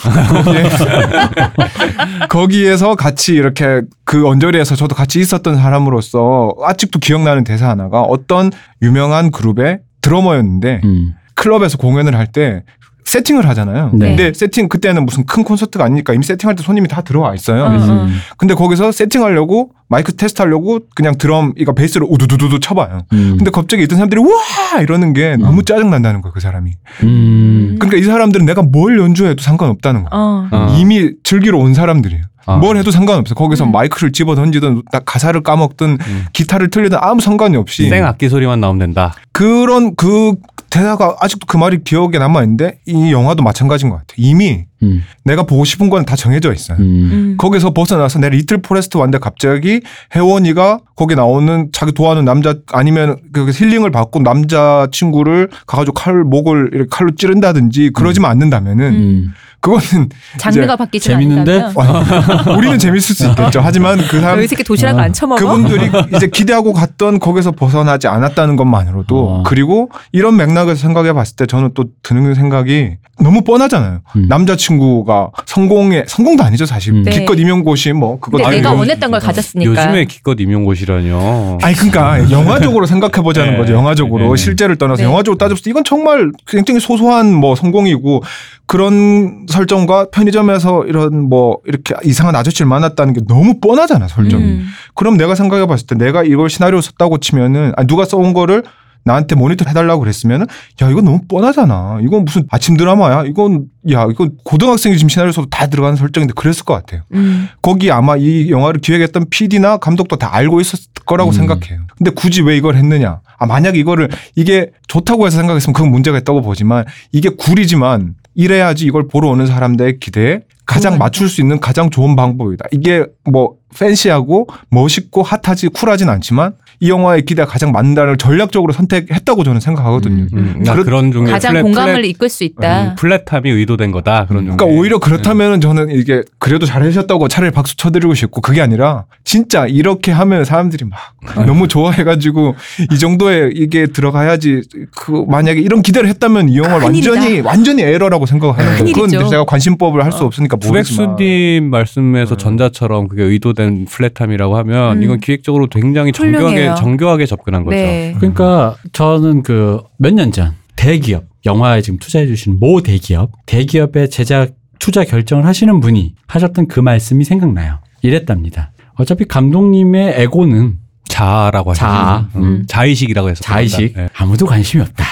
[2.28, 8.50] 거기에서 같이 이렇게 그 언저리에서 저도 같이 있었던 사람으로서 아직도 기억나는 대사 하나가 어떤
[8.82, 11.14] 유명한 그룹의 드러머였는데 음.
[11.34, 12.62] 클럽에서 공연을 할 때
[13.04, 13.90] 세팅을 하잖아요.
[13.92, 14.08] 네.
[14.08, 17.64] 근데 세팅 그때는 무슨 큰 콘서트가 아니니까 이미 세팅할 때 손님이 다 들어와 있어요.
[17.64, 17.70] 어, 어.
[18.06, 18.16] 음.
[18.38, 23.02] 근데 거기서 세팅하려고 마이크 테스트 하려고 그냥 드럼 이거 베이스를 우두두두두 쳐봐요.
[23.12, 23.34] 음.
[23.36, 26.70] 근데 갑자기 있던 사람들이 와 이러는 게 너무 짜증 난다는 거예요 그 사람이.
[27.02, 27.76] 음.
[27.78, 30.10] 그러니까 이 사람들은 내가 뭘 연주해도 상관없다는 거예요.
[30.10, 30.48] 어.
[30.50, 30.76] 어.
[30.78, 32.22] 이미 즐기러 온 사람들이에요.
[32.46, 32.56] 아.
[32.56, 33.34] 뭘 해도 상관없어.
[33.34, 33.72] 거기서 음.
[33.72, 36.24] 마이크를 집어 던지든 나 가사를 까먹든 음.
[36.32, 39.14] 기타를 틀리든 아무 상관이 없이 생 악기 소리만 나오면 된다.
[39.32, 40.34] 그런 그
[40.74, 44.16] 대사가 아직도 그 말이 기억에 남아 있는데 이 영화도 마찬가지인 것 같아요.
[44.16, 45.02] 이미 음.
[45.24, 46.76] 내가 보고 싶은 건 다 정해져 있어요.
[46.78, 46.84] 음.
[46.84, 47.34] 음.
[47.38, 49.80] 거기서 벗어나서 내가 리틀 포레스트 왔는데 갑자기
[50.14, 56.70] 혜원이가 거기 나오는 자기 좋아하는 남자 아니면 그 힐링을 받고 남자 친구를 가가지고 칼 목을
[56.74, 59.32] 이렇게 칼로 찌른다든지 그러지만 않는다면은 음.
[59.60, 61.70] 그거는 장르가 바뀌지 재밌는데?
[62.58, 63.60] 우리는 재밌을 수 있겠죠.
[63.62, 65.00] 하지만 그 사람 여기 새끼 도시락 어.
[65.00, 65.40] 안 처먹어?
[65.40, 69.42] 그분들이 이제 기대하고 갔던 거기서 벗어나지 않았다는 것만으로도 어.
[69.46, 74.00] 그리고 이런 맥락에서 생각해 봤을 때 저는 또 드는 생각이 너무 뻔하잖아요.
[74.16, 74.26] 음.
[74.28, 74.73] 남자 친구
[75.04, 77.02] 가 성공에 성공도 아니죠 사실 음.
[77.02, 77.10] 네.
[77.10, 78.72] 기껏 임용고시 뭐 그거 근데 다 내가.
[78.72, 79.70] 원했던 걸 가졌으니까.
[79.70, 81.58] 요즘에 기껏 임용고시라뇨.
[81.62, 83.58] 아니 그러니까 영화적으로 생각해 보자는 네.
[83.58, 83.74] 거죠.
[83.74, 84.36] 영화적으로 네.
[84.42, 85.08] 실제를 떠나서 네.
[85.08, 88.22] 영화적으로 따졌을 때 이건 정말 굉장히 소소한 뭐 성공이고
[88.66, 94.42] 그런 설정과 편의점에서 이런 뭐 이렇게 이상한 아저씨를 만났다는 게 너무 뻔하잖아 설정이.
[94.42, 94.66] 음.
[94.94, 98.62] 그럼 내가 생각해 봤을 때 내가 이걸 시나리오 썼다고 치면은 아니 누가 써온 거를
[99.04, 100.46] 나한테 모니터 해달라고 그랬으면은
[100.82, 101.98] 야 이건 너무 뻔하잖아.
[102.02, 103.24] 이건 무슨 아침 드라마야.
[103.24, 107.02] 이건 야 이건 고등학생이 지금 시나리오 써도 다 들어가는 설정인데 그랬을 것 같아요.
[107.12, 107.48] 음.
[107.62, 111.32] 거기 아마 이 영화를 기획했던 PD나 감독도 다 알고 있었을 거라고 음.
[111.32, 111.80] 생각해요.
[111.96, 113.20] 근데 굳이 왜 이걸 했느냐?
[113.38, 119.06] 아 만약 이거를 이게 좋다고 해서 생각했으면 그건 문제가 있다고 보지만 이게 굴이지만 이래야지 이걸
[119.06, 122.64] 보러 오는 사람들의 기대에 가장 맞출 수 있는 가장 좋은 방법이다.
[122.72, 129.60] 이게 뭐 팬시하고 멋있고 핫하지 쿨하진 않지만 이 영화의 기대가 가장 맞는다는 전략적으로 선택했다고 저는
[129.60, 130.24] 생각하거든요.
[130.32, 130.54] 음.
[130.56, 132.82] 음, 나 그렇- 그런 종류의 가장 flat- 공감을 flat- 이끌 수 있다.
[132.90, 134.56] 음, flat함이 의도된 거다 그런 종류.
[134.56, 140.12] 그러니까 오히려 그렇다면 저는 이게 그래도 잘하셨다고 차라리 박수 쳐드리고 싶고 그게 아니라 진짜 이렇게
[140.12, 140.98] 하면 사람들이 막
[141.46, 142.54] 너무 좋아해가지고
[142.92, 144.62] 이 정도에 이게 들어가야지
[144.96, 146.74] 그 만약에 이런 기대를 했다면 이 영화.
[146.76, 148.92] 완전히 완전히 에러라고 생각하는 거예요.
[148.92, 152.38] 그건 제가 관심법을 할 수 없으니까 모르겠지만 구백수님 말씀에서 음.
[152.38, 155.02] 전자처럼 그게 의도된 플랫함이라고 하면 음.
[155.02, 157.76] 이건 기획적으로 굉장히 정교하게 정교하게 접근한 거죠.
[157.76, 158.14] 네.
[158.18, 164.52] 그러니까 저는 그 몇 년 전 대기업 영화에 지금 투자해 주신 모 대기업 대기업의 제작
[164.78, 167.78] 투자 결정을 하시는 분이 하셨던 그 말씀이 생각나요.
[168.02, 168.72] 이랬답니다.
[168.96, 170.74] 어차피 감독님의 에고는
[171.08, 171.78] 자아라고 하죠.
[171.80, 172.42] 자아, 음.
[172.42, 172.64] 음.
[172.66, 174.08] 자의식이라고 해서 자의식 네.
[174.16, 175.04] 아무도 관심이 없다.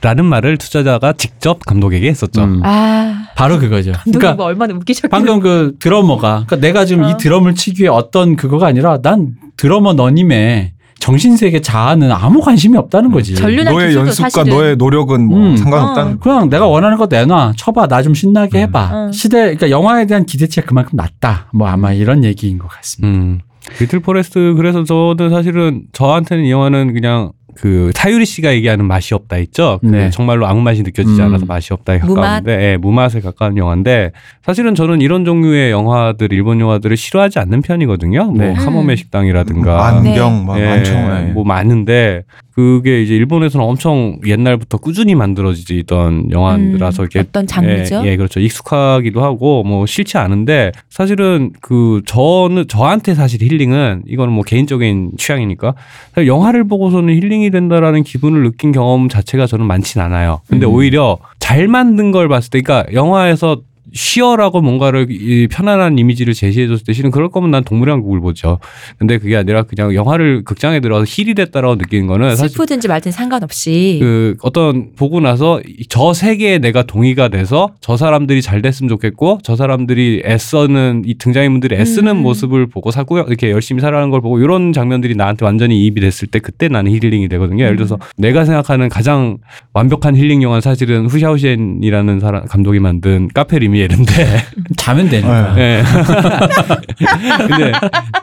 [0.00, 2.44] 라는 말을 투자자가 직접 감독에게 했었죠.
[2.44, 3.92] 음, 아, 바로 그거죠.
[4.04, 5.10] 그러니까 뭐 얼마나 웃기셨길래.
[5.10, 7.10] 방금 그 드러머가 그러니까 내가 지금 어.
[7.10, 13.12] 이 드럼을 치기 위해 어떤 그거가 아니라 난 드러머 너님의 정신세계 자아는 아무 관심이 없다는
[13.12, 13.34] 거지.
[13.36, 15.56] 절륜한 너의 연습과 사실은 너의 노력은 뭐 음.
[15.56, 16.18] 상관없다는 어.
[16.18, 18.62] 그냥 내가 원하는 거 내놔 쳐봐 나 좀 신나게 음.
[18.62, 19.12] 해봐 어.
[19.12, 23.16] 시대 그러니까 영화에 대한 기대치가 그만큼 낮다 뭐 아마 이런 얘기인 것 같습니다.
[23.16, 23.40] 음.
[23.80, 29.36] 리틀 포레스트 그래서 저는 사실은 저한테는 이 영화는 그냥 그 타유리 씨가 얘기하는 맛이 없다
[29.38, 29.78] 있죠.
[29.80, 30.10] 그게 네.
[30.10, 31.26] 정말로 아무 맛이 느껴지지 음.
[31.26, 32.14] 않아서 맛이 없다에 무맛?
[32.14, 34.12] 가까운데 예, 무맛에 가까운 영화인데
[34.44, 38.32] 사실은 저는 이런 종류의 영화들 일본 영화들을 싫어하지 않는 편이거든요.
[38.36, 38.46] 네.
[38.46, 40.92] 뭐 카모메 식당이라든가 안경 뭐 예, 많죠.
[40.92, 41.32] 예.
[41.32, 42.22] 뭐 많은데
[42.58, 48.02] 그게 이제 일본에서는 엄청 옛날부터 꾸준히 만들어지던 영화라서 음, 어떤 장르죠?
[48.04, 48.40] 예, 예, 그렇죠.
[48.40, 55.74] 익숙하기도 하고 뭐 싫지 않은데 사실은 그 저는 저한테 사실 힐링은 이거는 뭐 개인적인 취향이니까
[56.16, 60.40] 사실 영화를 보고서는 힐링이 된다라는 기분을 느낀 경험 자체가 저는 많진 않아요.
[60.48, 60.72] 근데 음.
[60.72, 63.60] 오히려 잘 만든 걸 봤을 때, 그러니까 영화에서
[63.92, 68.58] 쉬어라고 뭔가를 이 편안한 이미지를 제시해줬을 때 실은 그럴 거면 난 동물왕국을 보죠.
[68.98, 74.36] 근데 그게 아니라 그냥 영화를 극장에 들어가서 heal이 됐다라고 느끼는 거는 슬프든지 말든 상관없이 그
[74.42, 79.56] 어떤 보고 나서 이- 저 세계에 내가 동의가 돼서 저 사람들이 잘 됐으면 좋겠고 저
[79.56, 82.22] 사람들이 애써는 이 등장인물들이 애쓰는 음.
[82.22, 86.38] 모습을 보고 살고 이렇게 열심히 살아가는 걸 보고 이런 장면들이 나한테 완전히 이입이 됐을 때
[86.38, 87.64] 그때 나는 힐링이 되거든요.
[87.64, 89.38] 예를 들어서 내가 생각하는 가장
[89.72, 94.42] 완벽한 힐링 영화는 사실은 후샤오시엔이라는 사람 감독이 만든 카페 뤼미에르인데
[94.76, 95.54] 자면 되는 거야.
[95.54, 95.60] 네.
[95.60, 95.82] 예.
[97.46, 97.72] 근데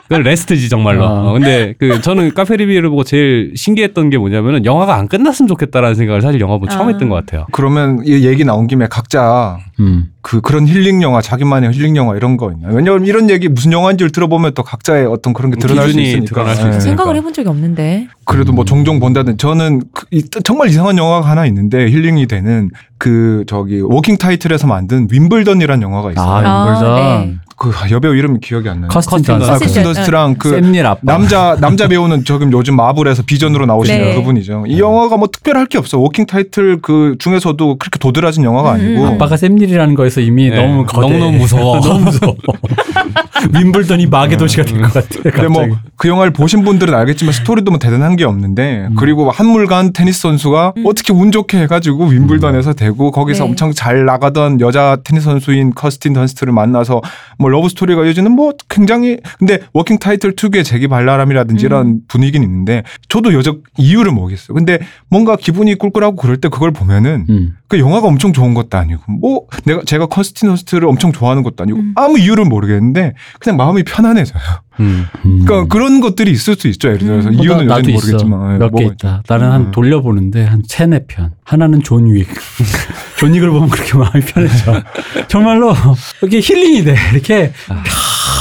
[0.02, 1.04] 그건 rest지 정말로.
[1.04, 1.30] 어.
[1.30, 5.94] 어, 근데 그 저는 카페 뤼미에르를 보고 제일 신기했던 게 뭐냐면은 영화가 안 끝났으면 좋겠다라는
[5.94, 6.90] 생각을 사실 영화 보고 처음 아.
[6.90, 7.46] 했던 것 같아요.
[7.52, 10.10] 그러면 이 얘기 나온 김에 각자 음.
[10.22, 12.74] 그 그런 힐링 영화 자기만의 힐링 영화 이런 거 있나요?
[12.74, 16.26] 왜냐하면 이런 얘기 무슨 영화인지를 들어보면 또 각자의 어떤 그런 게 드러날 수 있으니까.
[16.34, 16.68] 드러날 수 예.
[16.68, 16.80] 있으니까.
[16.80, 18.08] 생각을 해본 적이 없는데.
[18.24, 18.66] 그래도 뭐 음.
[18.66, 24.16] 종종 본다든 저는 그 이- 정말 이상한 영화가 하나 있는데 힐링이 되는 그 저기 워킹
[24.18, 26.26] 타이틀에서 만든 윔블던이라는 영화가 있어요.
[26.26, 26.96] 아, 아, 윔블던.
[27.30, 27.36] 네.
[27.58, 28.88] 그 여배우 이름이 기억이 안 나요.
[28.88, 29.34] 커스틴.
[29.34, 30.60] 아, 커스틴 커스틴 던스트랑 그.
[31.00, 34.14] 남자 남자 배우는 지금 요즘 마블에서 비전으로 나오시는 네.
[34.14, 34.64] 그분이죠.
[34.68, 35.98] 이 영화가 뭐 특별할 게 없어.
[35.98, 39.06] 워킹 타이틀 그 중에서도 그렇게 도드라진 영화가 음, 아니고 음.
[39.14, 40.56] 아빠가 샘 닐이라는 거에서 이미 네.
[40.62, 41.08] 너무 거대.
[41.08, 41.80] 너무너무 무서워.
[41.80, 42.36] 너무 무서워.
[43.54, 45.08] 윈블던이 마계 도시가 될 것 같아.
[45.22, 45.48] 근데.
[45.48, 48.96] 뭐 그 영화를 보신 분들은 알겠지만 스토리도 뭐 대단한 게 없는데 음.
[48.98, 50.84] 그리고 한물간 테니스 선수가 음.
[50.86, 53.50] 어떻게 운 좋게 해가지고 윈블던에서 되고 거기서 네.
[53.50, 57.00] 엄청 잘 나가던 여자 테니스 선수인 커스틴 던스트를 만나서
[57.38, 61.66] 뭐 러브 스토리가 이어지는 뭐 굉장히 근데 워킹 타이틀 특유의 재기 발랄함이라든지 음.
[61.66, 64.54] 이런 분위기는 있는데 저도 여적 이유를 모르겠어요.
[64.54, 64.78] 근데
[65.08, 67.56] 뭔가 기분이 꿀꿀하고 그럴 때 그걸 보면은 음.
[67.68, 71.78] 그 영화가 엄청 좋은 것도 아니고 뭐 내가 제가 커스틴 던스트를 엄청 좋아하는 것도 아니고
[71.78, 71.92] 음.
[71.96, 74.42] 아무 이유를 모르겠는데 그냥 마음이 편안해져요.
[74.78, 75.06] 음.
[75.24, 75.44] 음.
[75.44, 76.88] 그러니까 그런 것들이 있을 수 있죠.
[76.88, 77.40] 예를 들어서 음.
[77.40, 77.94] 어, 이유는 나, 여전히.
[77.94, 79.06] 모르겠지만 예, 몇개 뭐가 있죠.
[79.08, 79.22] 있다.
[79.28, 79.70] 나는 한 음.
[79.72, 81.32] 돌려보는데 한 세네 편.
[81.44, 82.26] 하나는 존 윅.
[83.18, 84.82] 존 윅을 보면 그렇게 마음이 편해져.
[85.28, 85.74] 정말로
[86.20, 86.94] 이렇게 힐링이 돼.
[87.12, 87.52] 이렇게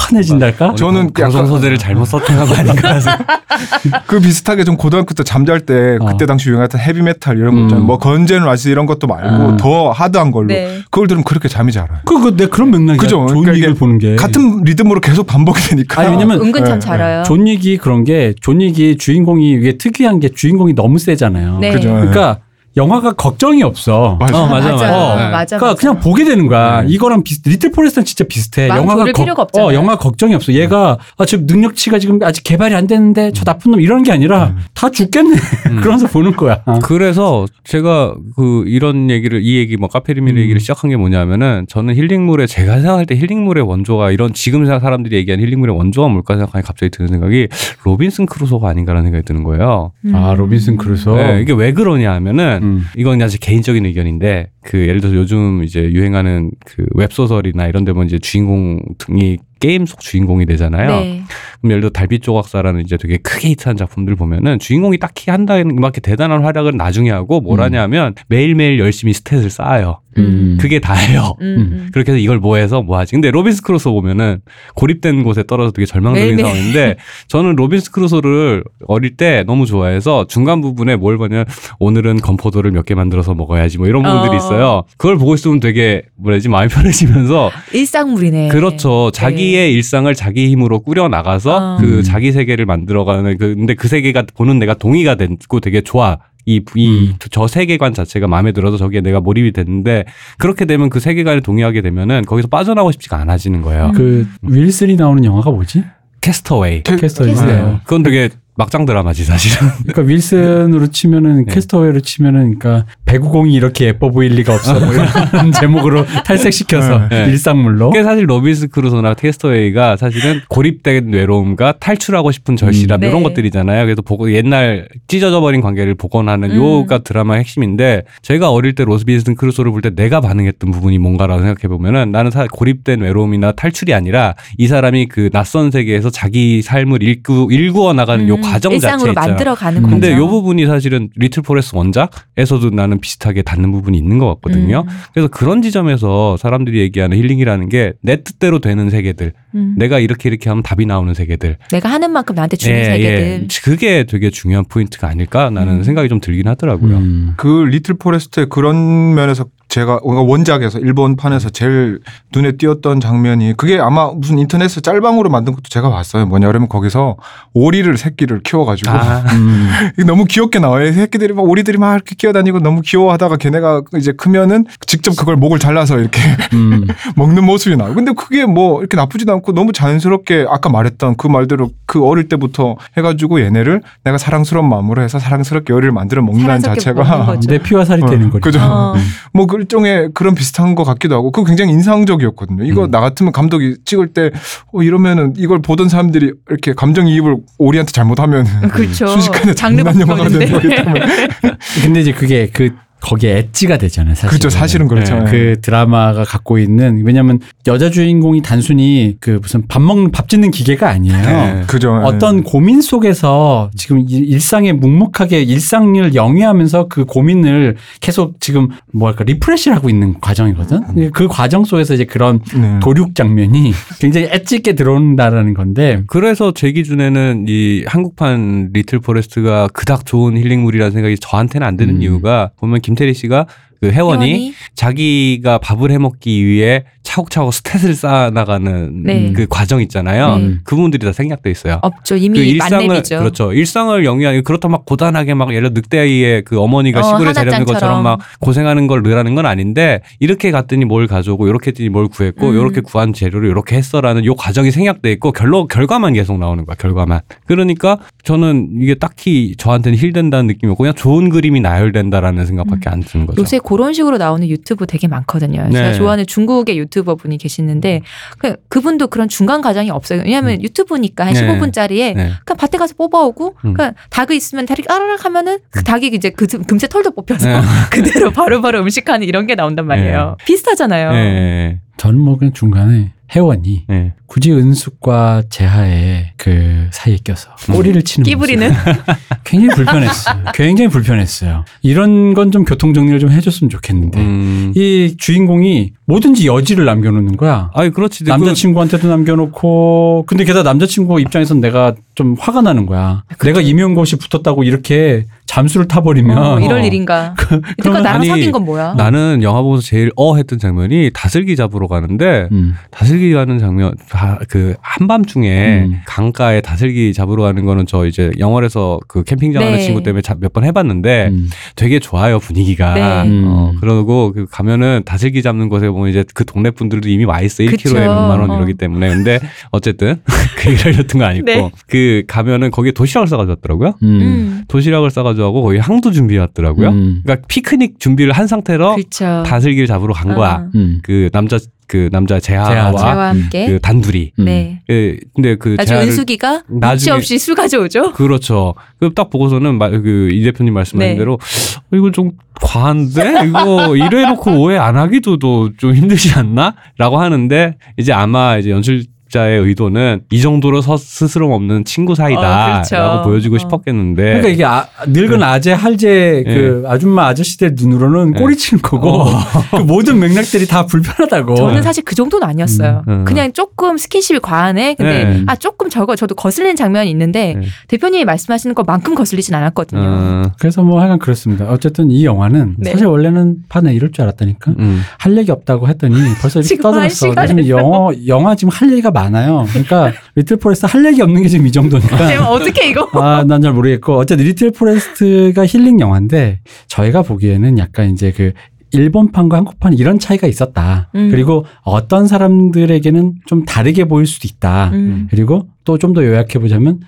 [0.10, 0.76] 편해진달까?
[0.76, 2.06] 저는 방송 약간- 소재를 잘못
[2.46, 3.00] 거 아닌가.
[4.08, 6.06] 그 비슷하게 좀 고등학교 때 잠잘 때 어.
[6.06, 7.64] 그때 당시 유행했던 헤비메탈 이런 거 음.
[7.66, 7.86] 있잖아요.
[7.86, 9.58] 뭐 건즈 앤 로지스 이런 것도 말고 아.
[9.58, 10.82] 더 hard한 걸로 네.
[10.92, 12.02] 그걸 들으면 그렇게 잠이 잘 와요.
[12.06, 12.98] 그, 그, 내 그런 맥락이야.
[12.98, 13.26] 그죠?
[13.28, 14.16] 존 그러니까 이게 보는 게.
[14.16, 16.02] 같은 리듬으로 계속 반복이 되니까.
[16.02, 17.24] 아니, 왜냐면 은근 참 네, 잘 와요.
[17.26, 21.60] 존 윅이 그런 게, 존 윅이 주인공이, 이게 특이한 게 주인공이 너무 세잖아요.
[21.60, 21.72] 네.
[21.72, 21.90] 그죠.
[21.90, 22.40] 그러니까
[22.78, 24.18] 영화가 걱정이 없어.
[24.20, 24.38] 맞아.
[24.44, 24.86] 어, 맞아, 맞아.
[24.86, 24.98] 맞아.
[24.98, 25.30] 어, 네.
[25.30, 25.58] 맞아.
[25.58, 25.76] 그러니까 맞아.
[25.76, 26.82] 그냥 보게 되는 거야.
[26.82, 26.88] 네.
[26.90, 27.48] 이거랑 비슷.
[27.48, 28.68] 리틀 포레스트는 진짜 비슷해.
[28.68, 29.68] 영화가 없잖아요.
[29.68, 30.54] 어, 영화 걱정이 없어.
[30.54, 34.48] 얘가 아, 지금 능력치가 지금 아직 개발이 안 됐는데 저 나쁜 놈 이런 게 아니라
[34.48, 34.58] 음.
[34.74, 35.36] 다 죽겠네.
[35.72, 35.76] 음.
[35.78, 36.64] 그러면서 보는 거야.
[36.84, 40.42] 그래서 제가 그 이런 얘기를 이 얘기 뭐 카페 뤼미에르 음.
[40.42, 45.46] 얘기를 시작한 게 뭐냐면은 저는 힐링물의 제가 생각할 때 힐링물의 원조가 이런 지금 사람들이 얘기하는
[45.46, 47.48] 힐링물의 원조가 뭘까 생각하니 갑자기 드는 생각이
[47.84, 49.92] 로빈슨 크루소가 아닌가라는 생각이 드는 거예요.
[50.06, 50.16] 음.
[50.16, 51.16] 아 로빈슨 크루소.
[51.16, 52.82] 네, 이게 왜 그러냐 하면은 음.
[52.98, 58.08] 이건 아주 개인적인 의견인데 그 예를 들어서 요즘 이제 유행하는 그 웹소설이나 이런 데 보면
[58.08, 60.90] 이제 주인공이 게임 속 주인공이 되잖아요.
[61.00, 61.24] 네.
[61.62, 66.02] 그럼 예를 들어 달빛 조각사라는 이제 되게 크게 히트한 작품들 보면은 주인공이 딱히 한다는 그렇게
[66.02, 67.64] 대단한 활약을 나중에 하고 뭘 음.
[67.64, 70.02] 하냐면 매일매일 열심히 stat을 쌓아요.
[70.18, 70.58] 음.
[70.62, 71.34] 그게 다예요.
[71.42, 71.90] 음, 음.
[71.92, 73.12] 그렇게 해서 이걸 뭐 해서 뭐 하지.
[73.14, 74.40] 근데 로빈스 크루소 보면은
[74.76, 76.46] 고립된 곳에 떨어져 되게 절망적인 매일매일.
[76.48, 76.96] 상황인데
[77.28, 81.46] 저는 로빈스 크루소를 어릴 때 너무 좋아해서 중간 부분에 뭘 보냐면
[81.80, 84.38] 오늘은 건포도를 몇 개 만들어서 먹어야지 뭐 이런 부분들이 어.
[84.38, 84.84] 있어요.
[84.98, 88.50] 그걸 보고 있으면 되게 뭐라지 마음이 편해지면서 일상물이네.
[88.50, 89.10] 그렇죠.
[89.12, 91.78] 자기 의 일상을 자기 힘으로 꾸려 나가서 어.
[91.80, 92.04] 그 음.
[92.04, 96.18] 자기 세계를 만들어가는 그 근데 그 세계가 보는 내가 동의가 됐고 되게 좋아.
[96.48, 97.16] 이, 이, 음.
[97.32, 100.06] 저 세계관 자체가 마음에 들어서 저기에 내가 몰입이 됐는데,
[100.38, 103.92] 그렇게 되면 그 세계관에 동의하게 되면은 거기서 빠져나오고 싶지가 않아지는 거예요.
[103.96, 105.84] 그 윌슨이 나오는 영화가 뭐지?
[106.22, 106.84] 캐스터웨이.
[106.84, 107.34] 캐- 캐스터웨이.
[107.34, 107.78] 캐스터웨이.
[107.84, 109.68] 그건 되게 막장 드라마지, 사실은.
[109.88, 111.54] 그러니까 윌슨으로 치면은 네.
[111.54, 114.80] 캐스터웨이로 치면은 그러니까 배구공이 이렇게 예뻐 보일 리가 없어.
[114.80, 115.08] 뭐 이런
[115.54, 117.26] 제목으로 탈색시켜서 네.
[117.28, 117.92] 일상물로.
[117.92, 123.08] 그게 사실 로빈스 크루소나 캐스터웨이가 사실은 고립된 외로움과 탈출하고 싶은 절실함 음.
[123.08, 123.30] 이런 네.
[123.30, 123.86] 것들이잖아요.
[123.86, 126.56] 그래서 보고 옛날 찢어져 버린 관계를 복원하는 음.
[126.56, 131.68] 요가 드라마의 핵심인데 제가 어릴 때 로빈슨 크루소를 볼 때 내가 반응했던 부분이 뭔가라고 생각해
[131.68, 137.50] 보면은 나는 사 고립된 외로움이나 탈출이 아니라 이 사람이 그 낯선 세계에서 자기 삶을 일구
[137.52, 139.28] 일구어 나가는 요 음, 과정 자체 일상으로 있잖아.
[139.28, 139.90] 만들어가는 음.
[139.90, 140.14] 근데.
[140.16, 144.86] 요 부분이 사실은 리틀 포레스 원작에서도 나는 비슷하게 닿는 부분이 있는 것 같거든요.
[144.88, 149.76] 음, 그래서 그런 지점에서 사람들이 얘기하는 힐링이라는 게 내 뜻대로 되는 세계들, 음.
[149.78, 151.58] 내가 이렇게 이렇게 하면 답이 나오는 세계들.
[151.72, 153.48] 내가 하는 만큼 나한테 주는 세계들.
[153.64, 155.84] 그게 되게 중요한 포인트가 아닐까 나는 음.
[155.84, 156.98] 생각이 좀 들긴 하더라고요.
[156.98, 157.34] 음.
[157.38, 159.46] 그 리틀 포레스트의 그런 면에서
[159.76, 162.00] 제가 원작에서 일본판에서 제일
[162.34, 166.26] 눈에 띄었던 장면이 그게 아마 무슨 인터넷에서 짤방으로 만든 것도 제가 봤어요.
[166.26, 167.18] 뭐냐면 거기서
[167.54, 169.70] 오리를 새끼를 키워가지고 아, 음.
[170.06, 170.94] 너무 귀엽게 나와요.
[170.94, 176.00] 새끼들이 막 오리들이 막 이렇게 끼어다니고 너무 귀여워하다가 걔네가 이제 크면은 직접 그걸 목을 잘라서
[176.00, 176.22] 이렇게
[176.54, 176.88] 음.
[177.18, 177.96] 먹는 모습이 나와요.
[177.96, 182.78] 근데 그게 뭐 이렇게 나쁘지도 않고 너무 자연스럽게 아까 말했던 그 말대로 그 어릴 때부터
[182.96, 187.40] 해가지고 얘네를 내가 사랑스러운 마음으로 해서 사랑스럽게 요리를 만들어 먹는다는 자체가.
[187.46, 188.40] 내 피와 살이 어, 되는 거죠.
[188.40, 188.60] 그죠.
[188.62, 188.96] 어.
[189.34, 192.64] 뭐 그 일종의 그런 비슷한 것 같기도 하고 그거 굉장히 인상적이었거든요.
[192.64, 192.92] 이거 음.
[192.92, 194.32] 나 같으면 감독이 찍을 때
[194.72, 199.08] 어, 이러면은 이걸 보던 사람들이 이렇게 감정이입을 오리한테 잘못하면 그렇죠.
[199.08, 200.52] 순식간에 장르 영화가 되는.
[200.52, 201.02] 거기 때문에
[201.84, 202.70] 근데 이제 그게 그
[203.02, 204.16] 거기에 엣지가 되잖아요.
[204.16, 204.30] 사실.
[204.30, 204.50] 그렇죠.
[204.50, 205.20] 사실은 그렇죠.
[205.20, 205.32] 네.
[205.32, 210.90] 그 드라마가 갖고 있는 왜냐하면 여자 주인공이 단순히 그 무슨 밥 먹는 밥 짓는 기계가
[210.90, 211.16] 아니에요.
[211.18, 211.64] 네.
[211.68, 211.94] 그죠.
[212.04, 219.76] 어떤 고민 속에서 지금 일- 일상에 묵묵하게 일상을 영위하면서 그 고민을 계속 지금 뭐랄까 refresh를
[219.78, 221.12] 하고 있는 과정이거든.
[221.12, 222.80] 그 과정 속에서 이제 그런 네.
[222.82, 230.06] 도륙 장면이 굉장히 엣지 있게 들어온다라는 건데 그래서 제 기준에는 이 한국판 리틀 포레스트가 그닥
[230.08, 232.02] 좋은 힐링물이라는 생각이 저한테는 안 드는 음.
[232.02, 233.48] 이유가 보면 김 태리 씨가
[233.82, 234.54] 그 혜원이 혜원이?
[234.76, 239.32] 자기가 밥을 해 먹기 위해 차곡차곡 stat을 쌓아 나가는 네.
[239.32, 240.38] 그 과정 있잖아요.
[240.38, 240.56] 네.
[240.64, 241.80] 그 부분들이 다 생략돼 있어요.
[241.82, 242.16] 없죠.
[242.16, 243.20] 이미 그 일상을 만렙이죠.
[243.20, 243.54] 그렇죠.
[243.54, 247.66] 일상을 영위하는 그렇다 막 고단하게 막 예를 들어 늑대아이의 그 어머니가 어, 시골에 하나짱처럼.
[247.66, 252.50] 것처럼 막 고생하는 걸 늘하는 건 아닌데 이렇게 갔더니 뭘 가져오고 이렇게 했더니 뭘 구했고
[252.50, 252.56] 음.
[252.56, 257.22] 이렇게 구한 재료를 이렇게 했어라는 요 과정이 생략돼 있고 결로 결과만 계속 나오는 거야 결과만.
[257.46, 263.02] 그러니까 저는 이게 딱히 저한테는 힐 된다는 느낌이 없고 그냥 좋은 그림이 나열된다라는 생각밖에 안
[263.02, 263.42] 드는 거죠.
[263.42, 265.70] 요새 그런 식으로 나오는 유튜브 되게 많거든요.
[265.72, 265.94] 제가 네.
[265.94, 268.02] 좋아하는 중국의 유튜버 분이 계시는데
[268.38, 270.22] 그, 그분도 그런 중간 과정이 없어요.
[270.24, 271.42] 왜냐하면 유튜브니까 한 네.
[271.42, 272.32] 15분짜리에 네.
[272.46, 273.74] 그냥 밭에 가서 뽑아오고 음.
[273.74, 277.62] 그냥 닭이 있으면 다리 까르륵 하면은 그 닭이 이제 그 금세 털도 뽑혀서 네.
[277.92, 280.38] 그대로 바로 바로 음식하는 이런 게 나온단 말이에요.
[280.46, 281.12] 비슷하잖아요.
[281.12, 281.80] 네.
[281.98, 284.14] 저는 뭐 그냥 중간에 회원이 네.
[284.28, 288.72] 굳이 은숙과 재하의 그 사이에 껴서 꼬리를 치는 끼부리는.
[289.44, 290.44] 굉장히 불편했어요.
[290.54, 291.64] 굉장히 불편했어요.
[291.82, 294.72] 이런 건 좀 교통 정리를 좀 해줬으면 좋겠는데 음.
[294.76, 297.72] 이 주인공이 뭐든지 여지를 남겨놓는 거야.
[297.74, 298.24] 아니 그렇지.
[298.24, 303.24] 그- 남자친구한테도 남겨놓고 근데 게다가 남자친구 입장에선 내가 좀 화가 나는 거야.
[303.44, 307.34] 내가 임용고시 붙었다고 이렇게 잠수를 타버리면 어, 이럴 일인가.
[307.80, 308.94] 이때까 나랑 아니, 사귄 건 뭐야?
[308.96, 312.76] 나는 영화 보면서 제일 어 했던 장면이 다슬기 잡으러 가는데 음.
[312.92, 316.02] 다슬기 가는 장면 다- 그 한밤중에 음.
[316.06, 319.82] 강가에 다슬기 잡으러 가는 거는 저 이제 영월에서 그 캠핑장 하는 네.
[319.84, 321.50] 친구 때문에 몇 번 해봤는데 음.
[321.76, 323.02] 되게 좋아요 분위기가 네.
[323.02, 323.78] 어, 음.
[323.82, 327.72] 그러고 그 가면은 다슬기 잡는 곳에 보면 이제 그 동네 분들도 이미 와 있어 1kg에
[327.84, 327.94] 그쵸.
[327.96, 328.56] 몇만 원 어.
[328.58, 329.40] 이러기 때문에 근데
[329.72, 330.22] 어쨌든
[330.58, 331.72] 그 얘기를 하려던 건 아니고 네.
[331.88, 334.08] 그 가면은 거기에 도시락을 싸가지고 왔더라고요 음.
[334.22, 334.64] 음.
[334.68, 337.22] 도시락을 싸가지고 하고 거기 항도 준비해 왔더라고요 음.
[337.24, 339.44] 그러니까 피크닉 준비를 한 상태로 그렇죠.
[339.46, 340.70] 다슬기를 잡으러 간 거야 어.
[340.76, 341.00] 음.
[341.04, 341.58] 그 남자
[341.88, 343.68] 그 남자 재하와 재하, 저와 함께.
[343.68, 344.46] 그 단둘이 음.
[344.46, 344.82] 네.
[344.90, 348.14] 예, 근데 그 나중에 은숙이가 눈치 나중에- 없이 술 가져오죠.
[348.18, 348.74] 그렇죠.
[349.00, 351.18] 그딱 보고서는 그이 대표님 말씀하신 네.
[351.18, 352.32] 대로 어, 이거 좀
[352.62, 359.60] 과한데 이거 이래놓고 오해 안 하기도 또좀 힘들지 않나?라고 하는데 이제 아마 이제 연출 자의
[359.60, 363.22] 의도는 이 정도로 서, 스스럼 없는 친구 어, 사이다라고 그렇죠.
[363.24, 363.60] 보여주고 어.
[363.60, 364.24] 싶었겠는데.
[364.24, 368.40] 그러니까 이게 아, 늙은 아재 할제 그 아줌마 아저씨들 눈으로는 네.
[368.40, 369.26] 꼬리치는 거고
[369.72, 371.56] 그 모든 맥락들이 다 불편하다고.
[371.56, 373.04] 저는 사실 그 정도는 아니었어요.
[373.08, 373.26] 음, 음.
[373.26, 374.96] 그냥 조금 스킨십이 과하네.
[374.96, 375.44] 근데 네.
[375.48, 377.66] 아 조금 저거 저도 거슬리는 장면이 있는데 네.
[377.88, 380.02] 대표님이 말씀하시는 것만큼 거슬리진 않았거든요.
[380.02, 381.66] 어, 그래서 뭐 하여간 그렇습니다.
[381.70, 382.92] 어쨌든 이 영화는 네.
[382.92, 384.72] 사실 원래는 판에 이럴 줄 알았다니까.
[384.80, 385.02] 음.
[385.18, 387.44] 할 얘기 없다고 했더니 벌써 이렇게 지금 한 떠들었어.
[387.44, 389.66] 요즘 영어 영화 지금 할 얘기가 많아요.
[389.70, 392.28] 그러니까 리틀 포레스트 할 얘기 없는 게 지금 이 정도니까.
[392.28, 393.10] 제가 어떻게 이거?
[393.20, 398.52] 아, 난 잘 모르겠고 어쨌든 리틀 포레스트가 힐링 영화인데 저희가 보기에는 약간 이제 그
[398.92, 401.10] 일본판과 한국판 이런 차이가 있었다.
[401.16, 401.30] 음.
[401.32, 404.92] 그리고 어떤 사람들에게는 좀 다르게 보일 수도 있다.
[404.94, 405.28] 음.
[405.32, 407.00] 그리고 또 좀 더 요약해 보자면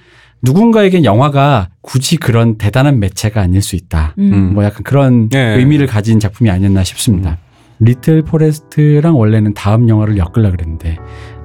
[0.41, 4.15] 누군가에겐 영화가 굳이 그런 대단한 매체가 아닐 수 있다.
[4.19, 4.53] 음.
[4.53, 5.55] 뭐 약간 그런 네.
[5.57, 7.31] 의미를 가진 작품이 아니었나 싶습니다.
[7.31, 7.47] 음.
[7.79, 10.97] Little Forest랑 원래는 다음 영화를 엮으려 그랬는데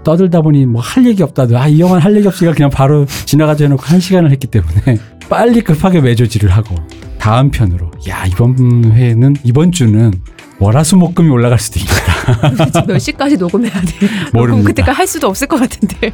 [0.05, 3.65] 떠들다 보니 뭐 할 얘기 없다도 아 이 영화는 할 얘기 없으니까 그냥 바로 지나가자
[3.65, 4.99] 해놓고 한 시간을 했기 때문에
[5.29, 6.75] 빨리 급하게 매조지를 하고
[7.19, 10.13] 다음 편으로 야 이번 회는 이번 주는
[10.59, 11.81] 월화수목금이 올라갈 수도
[12.73, 14.07] 지금 몇 시까지 녹음해야 돼?
[14.33, 14.69] 모릅니다.
[14.69, 16.13] 그때까지 할 수도 없을 것 같은데.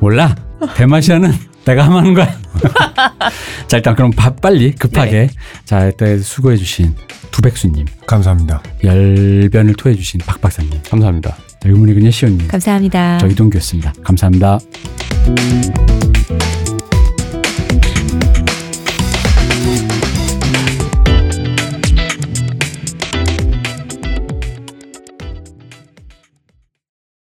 [0.00, 0.34] 몰라
[0.76, 1.32] 대마시아는
[1.64, 2.34] 내가 하면 하는 거야
[3.68, 5.28] 자 일단 그럼 바- 빨리 급하게 네.
[5.64, 6.94] 자 일단 수고해주신
[7.30, 8.62] 두백수님 감사합니다.
[8.84, 11.36] 열변을 토해주신 박 박사님 감사합니다.
[11.64, 13.18] 의문의 그녀 시온님 감사합니다.
[13.18, 14.58] 저 이동규였습니다 감사합니다.